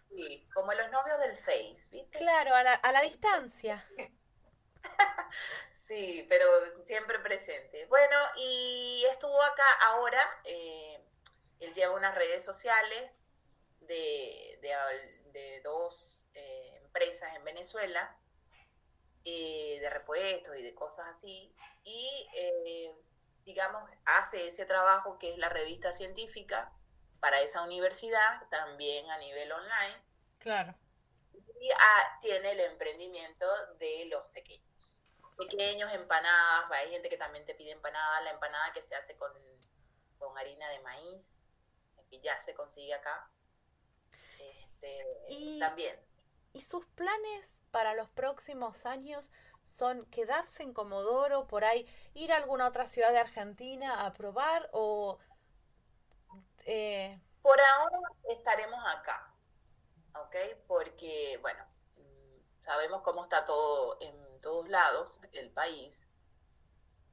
sí, 0.09 0.47
como 0.53 0.73
los 0.73 0.89
novios 0.91 1.19
del 1.19 1.35
Face, 1.35 1.89
¿viste? 1.91 2.17
Claro, 2.17 2.55
a 2.55 2.63
la, 2.63 2.73
a 2.73 2.91
la 2.91 3.01
distancia. 3.01 3.85
sí, 5.69 6.25
pero 6.29 6.45
siempre 6.83 7.19
presente. 7.19 7.85
Bueno, 7.87 8.17
y 8.37 9.05
estuvo 9.11 9.41
acá 9.43 9.73
ahora, 9.83 10.41
eh, 10.45 11.03
él 11.59 11.73
lleva 11.73 11.93
unas 11.93 12.15
redes 12.15 12.43
sociales 12.43 13.37
de, 13.81 14.59
de, 14.61 15.61
dos 15.61 16.27
eh, 16.33 16.79
empresas 16.83 17.35
en 17.35 17.43
Venezuela, 17.43 18.17
eh, 19.23 19.79
de 19.79 19.89
repuestos 19.89 20.55
y 20.57 20.63
de 20.63 20.73
cosas 20.73 21.07
así, 21.07 21.54
y, 21.85 22.27
eh, 22.33 22.99
digamos, 23.45 23.89
hace 24.05 24.47
ese 24.47 24.65
trabajo 24.65 25.17
que 25.17 25.31
es 25.31 25.37
la 25.37 25.49
revista 25.49 25.93
científica 25.93 26.73
para 27.19 27.39
esa 27.41 27.61
universidad, 27.61 28.49
también 28.49 29.09
a 29.11 29.17
nivel 29.19 29.51
online. 29.51 30.03
Claro. 30.39 30.75
Y 31.33 31.69
ah, 31.71 32.19
tiene 32.21 32.51
el 32.51 32.59
emprendimiento 32.59 33.45
de 33.79 34.05
los 34.07 34.27
pequeños. 34.29 35.03
Pequeños, 35.37 35.93
empanadas, 35.93 36.71
hay 36.71 36.91
gente 36.91 37.09
que 37.09 37.17
también 37.17 37.45
te 37.45 37.55
pide 37.55 37.71
empanadas, 37.71 38.23
la 38.23 38.31
empanada 38.31 38.71
que 38.73 38.81
se 38.81 38.95
hace 38.95 39.15
con, 39.17 39.31
con 40.17 40.37
harina 40.37 40.67
de 40.69 40.79
maíz, 40.81 41.41
que 42.09 42.19
ya 42.19 42.37
se 42.39 42.55
consigue 42.55 42.93
acá. 42.93 43.29
Este, 44.39 45.59
también. 45.59 45.99
¿Y 46.53 46.61
sus 46.61 46.85
planes 46.87 47.61
para 47.71 47.93
los 47.93 48.09
próximos 48.09 48.85
años 48.85 49.29
son 49.65 50.05
quedarse 50.05 50.63
en 50.63 50.73
Comodoro, 50.73 51.47
por 51.47 51.65
ahí 51.65 51.85
ir 52.13 52.31
a 52.31 52.37
alguna 52.37 52.67
otra 52.67 52.87
ciudad 52.87 53.11
de 53.11 53.19
Argentina 53.19 54.05
a 54.05 54.13
probar 54.13 54.69
o... 54.71 55.19
Eh, 56.65 57.19
Por 57.41 57.59
ahora 57.59 57.97
estaremos 58.29 58.83
acá, 58.95 59.33
¿ok? 60.15 60.35
Porque, 60.67 61.37
bueno, 61.41 61.63
sabemos 62.59 63.01
cómo 63.01 63.23
está 63.23 63.45
todo 63.45 63.97
en 64.01 64.41
todos 64.41 64.67
lados, 64.69 65.19
el 65.33 65.51
país. 65.51 66.11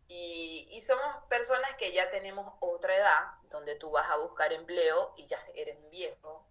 Y, 0.09 0.67
y, 0.71 0.81
somos 0.81 1.25
personas 1.29 1.75
que 1.77 1.93
ya 1.93 2.11
tenemos 2.11 2.53
otra 2.61 2.95
edad, 2.95 3.35
donde 3.51 3.75
tú 3.77 3.91
vas 3.91 4.11
a 4.11 4.19
buscar 4.19 4.53
empleo 4.53 5.15
y 5.17 5.27
ya 5.27 5.39
eres 5.55 5.79
viejo. 5.91 6.47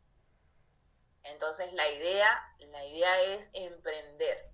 Entonces 1.23 1.71
la 1.73 1.87
idea, 1.89 2.55
la 2.59 2.85
idea 2.85 3.21
es 3.35 3.51
emprender. 3.53 4.50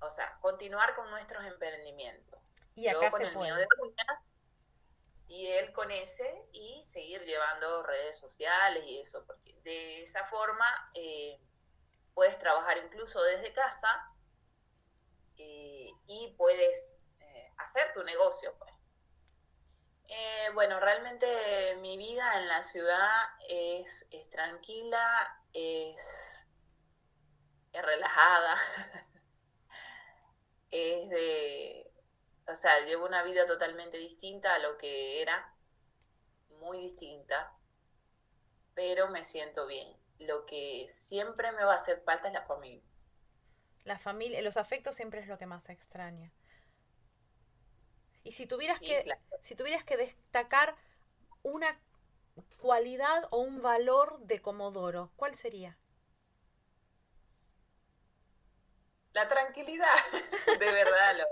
O 0.00 0.10
sea, 0.10 0.38
continuar 0.40 0.94
con 0.94 1.10
nuestros 1.10 1.44
emprendimientos. 1.44 2.40
Y 2.74 2.88
acá 2.88 3.00
Yo 3.02 3.10
con 3.10 3.22
el 3.22 3.36
mío 3.36 3.54
de 3.54 3.66
uñas 3.82 4.24
y 5.28 5.46
él 5.46 5.72
con 5.72 5.90
ese 5.90 6.46
y 6.52 6.82
seguir 6.84 7.20
llevando 7.22 7.82
redes 7.82 8.18
sociales 8.18 8.84
y 8.86 9.00
eso, 9.00 9.24
porque 9.26 9.54
de 9.64 10.02
esa 10.02 10.24
forma 10.26 10.66
eh, 10.94 11.40
puedes 12.14 12.38
trabajar 12.38 12.78
incluso 12.78 13.22
desde 13.22 13.52
casa 13.52 14.14
eh, 15.38 15.90
y 16.06 16.34
puedes 16.38 17.04
eh, 17.20 17.52
hacer 17.58 17.92
tu 17.92 18.04
negocio. 18.04 18.56
Pues. 18.58 18.72
bueno, 20.54 20.78
realmente 20.78 21.26
mi 21.80 21.98
vida 21.98 22.38
en 22.40 22.48
la 22.48 22.62
ciudad 22.62 23.10
es, 23.48 24.08
es 24.12 24.30
tranquila, 24.30 25.42
es, 25.52 26.46
es 27.72 27.82
relajada, 27.82 28.54
es 30.70 31.08
de 31.10 31.86
o 32.48 32.54
sea, 32.54 32.84
llevo 32.86 33.06
una 33.06 33.22
vida 33.24 33.44
totalmente 33.44 33.98
distinta 33.98 34.54
a 34.54 34.58
lo 34.60 34.78
que 34.78 35.20
era, 35.20 35.52
muy 36.60 36.78
distinta, 36.78 37.52
pero 38.74 39.08
me 39.08 39.24
siento 39.24 39.66
bien. 39.66 39.88
Lo 40.18 40.46
que 40.46 40.86
siempre 40.88 41.50
me 41.52 41.64
va 41.64 41.72
a 41.72 41.76
hacer 41.76 42.00
falta 42.00 42.28
es 42.28 42.34
la 42.34 42.44
familia. 42.44 42.84
La 43.84 43.98
familia, 43.98 44.40
los 44.42 44.56
afectos 44.56 44.94
siempre 44.94 45.20
es 45.20 45.28
lo 45.28 45.38
que 45.38 45.46
más 45.46 45.68
extraña. 45.68 46.32
Y 48.22 48.32
si 48.32 48.46
tuvieras 48.46 48.80
que, 48.80 49.04
si 49.42 49.54
tuvieras 49.54 49.84
que 49.84 49.96
destacar 49.96 50.76
una 51.42 51.80
cualidad 52.60 53.28
o 53.30 53.38
un 53.38 53.60
valor 53.60 54.20
de 54.20 54.40
Comodoro, 54.40 55.10
¿cuál 55.16 55.36
sería? 55.36 55.78
La 59.16 59.26
tranquilidad, 59.28 59.96
de 60.60 60.72
verdad. 60.72 61.16
Lo, 61.16 61.24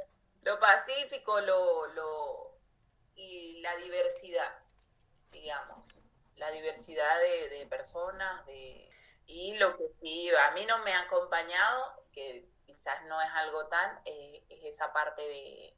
lo 0.51 0.59
pacífico 0.59 1.39
lo, 1.43 1.87
lo, 1.89 2.59
y 3.15 3.61
la 3.61 3.77
diversidad, 3.77 4.59
digamos, 5.31 5.99
la 6.37 6.51
diversidad 6.51 7.21
de, 7.51 7.67
personas 7.67 8.47
de, 8.47 8.91
y 9.27 9.59
lo 9.59 9.77
que 9.77 9.85
sí, 10.01 10.31
a 10.31 10.53
mí 10.53 10.65
no 10.65 10.79
me 10.79 10.95
ha 10.95 11.01
acompañado, 11.01 11.95
que 12.11 12.49
quizás 12.65 13.05
no 13.05 13.21
es 13.21 13.31
algo 13.35 13.67
tan, 13.67 14.01
eh, 14.07 14.43
es 14.49 14.65
esa 14.65 14.91
parte 14.95 15.21
de, 15.21 15.77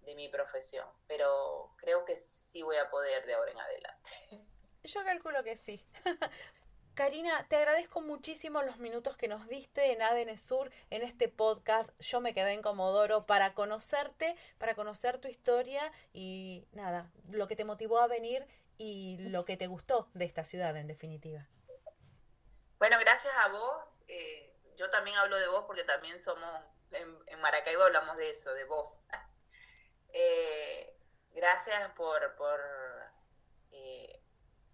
de 0.00 0.14
mi 0.14 0.30
profesión, 0.30 0.88
pero 1.06 1.74
creo 1.76 2.06
que 2.06 2.16
sí 2.16 2.62
voy 2.62 2.78
a 2.78 2.88
poder 2.88 3.26
de 3.26 3.34
ahora 3.34 3.52
en 3.52 3.60
adelante. 3.60 4.12
Yo 4.84 5.04
calculo 5.04 5.44
que 5.44 5.58
sí. 5.58 5.86
Karina, 6.96 7.46
te 7.50 7.56
agradezco 7.56 8.00
muchísimo 8.00 8.62
los 8.62 8.78
minutos 8.78 9.18
que 9.18 9.28
nos 9.28 9.46
diste 9.48 9.92
en 9.92 10.00
ADN 10.00 10.38
Sur, 10.38 10.70
en 10.88 11.02
este 11.02 11.28
podcast. 11.28 11.90
Yo 12.00 12.22
me 12.22 12.32
quedé 12.32 12.54
en 12.54 12.62
Comodoro 12.62 13.26
para 13.26 13.52
conocerte, 13.52 14.34
para 14.56 14.74
conocer 14.74 15.20
tu 15.20 15.28
historia 15.28 15.92
y 16.14 16.66
nada, 16.72 17.12
lo 17.28 17.48
que 17.48 17.54
te 17.54 17.66
motivó 17.66 18.00
a 18.00 18.06
venir 18.06 18.48
y 18.78 19.18
lo 19.28 19.44
que 19.44 19.58
te 19.58 19.66
gustó 19.66 20.08
de 20.14 20.24
esta 20.24 20.46
ciudad, 20.46 20.74
en 20.74 20.86
definitiva. 20.86 21.46
Bueno, 22.78 22.96
gracias 22.98 23.34
a 23.44 23.48
vos. 23.48 23.84
Eh, 24.08 24.56
yo 24.76 24.88
también 24.88 25.18
hablo 25.18 25.36
de 25.36 25.48
vos 25.48 25.64
porque 25.66 25.84
también 25.84 26.18
somos, 26.18 26.64
en, 26.92 27.40
Maracaibo 27.40 27.82
hablamos 27.82 28.16
de 28.16 28.30
eso, 28.30 28.52
de 28.54 28.64
vos. 28.64 29.02
Eh, 30.18 30.96
gracias 31.34 31.90
por, 31.90 32.36
por 32.36 32.58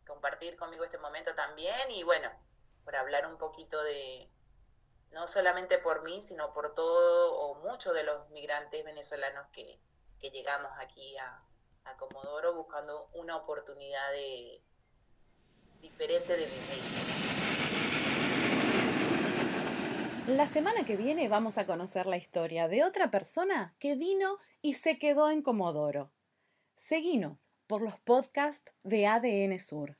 compartir 0.06 0.56
conmigo 0.56 0.84
este 0.84 0.98
momento 0.98 1.34
también 1.34 1.90
y 1.90 2.02
bueno, 2.02 2.28
por 2.84 2.96
hablar 2.96 3.26
un 3.26 3.38
poquito 3.38 3.82
de, 3.82 4.28
no 5.12 5.26
solamente 5.26 5.78
por 5.78 6.02
mí, 6.02 6.20
sino 6.22 6.50
por 6.52 6.74
todo 6.74 7.36
o 7.36 7.54
muchos 7.56 7.94
de 7.94 8.04
los 8.04 8.28
migrantes 8.30 8.84
venezolanos 8.84 9.46
que, 9.52 9.80
llegamos 10.30 10.70
aquí 10.78 11.16
a, 11.18 11.44
a, 11.82 11.96
Comodoro 11.96 12.54
buscando 12.54 13.08
una 13.12 13.34
oportunidad 13.36 14.12
diferente 15.80 16.36
de 16.36 16.46
vivir. 16.46 16.84
La 20.28 20.46
semana 20.46 20.84
que 20.84 20.96
viene 20.96 21.28
vamos 21.28 21.58
a 21.58 21.66
conocer 21.66 22.06
la 22.06 22.16
historia 22.16 22.68
de 22.68 22.84
otra 22.84 23.10
persona 23.10 23.74
que 23.80 23.96
vino 23.96 24.38
y 24.60 24.74
se 24.74 24.96
quedó 24.96 25.28
en 25.28 25.42
Comodoro. 25.42 26.12
Seguinos 26.74 27.51
por 27.72 27.80
los 27.80 27.98
podcasts 28.00 28.70
de 28.82 29.06
ADN 29.06 29.58
Sur. 29.58 29.96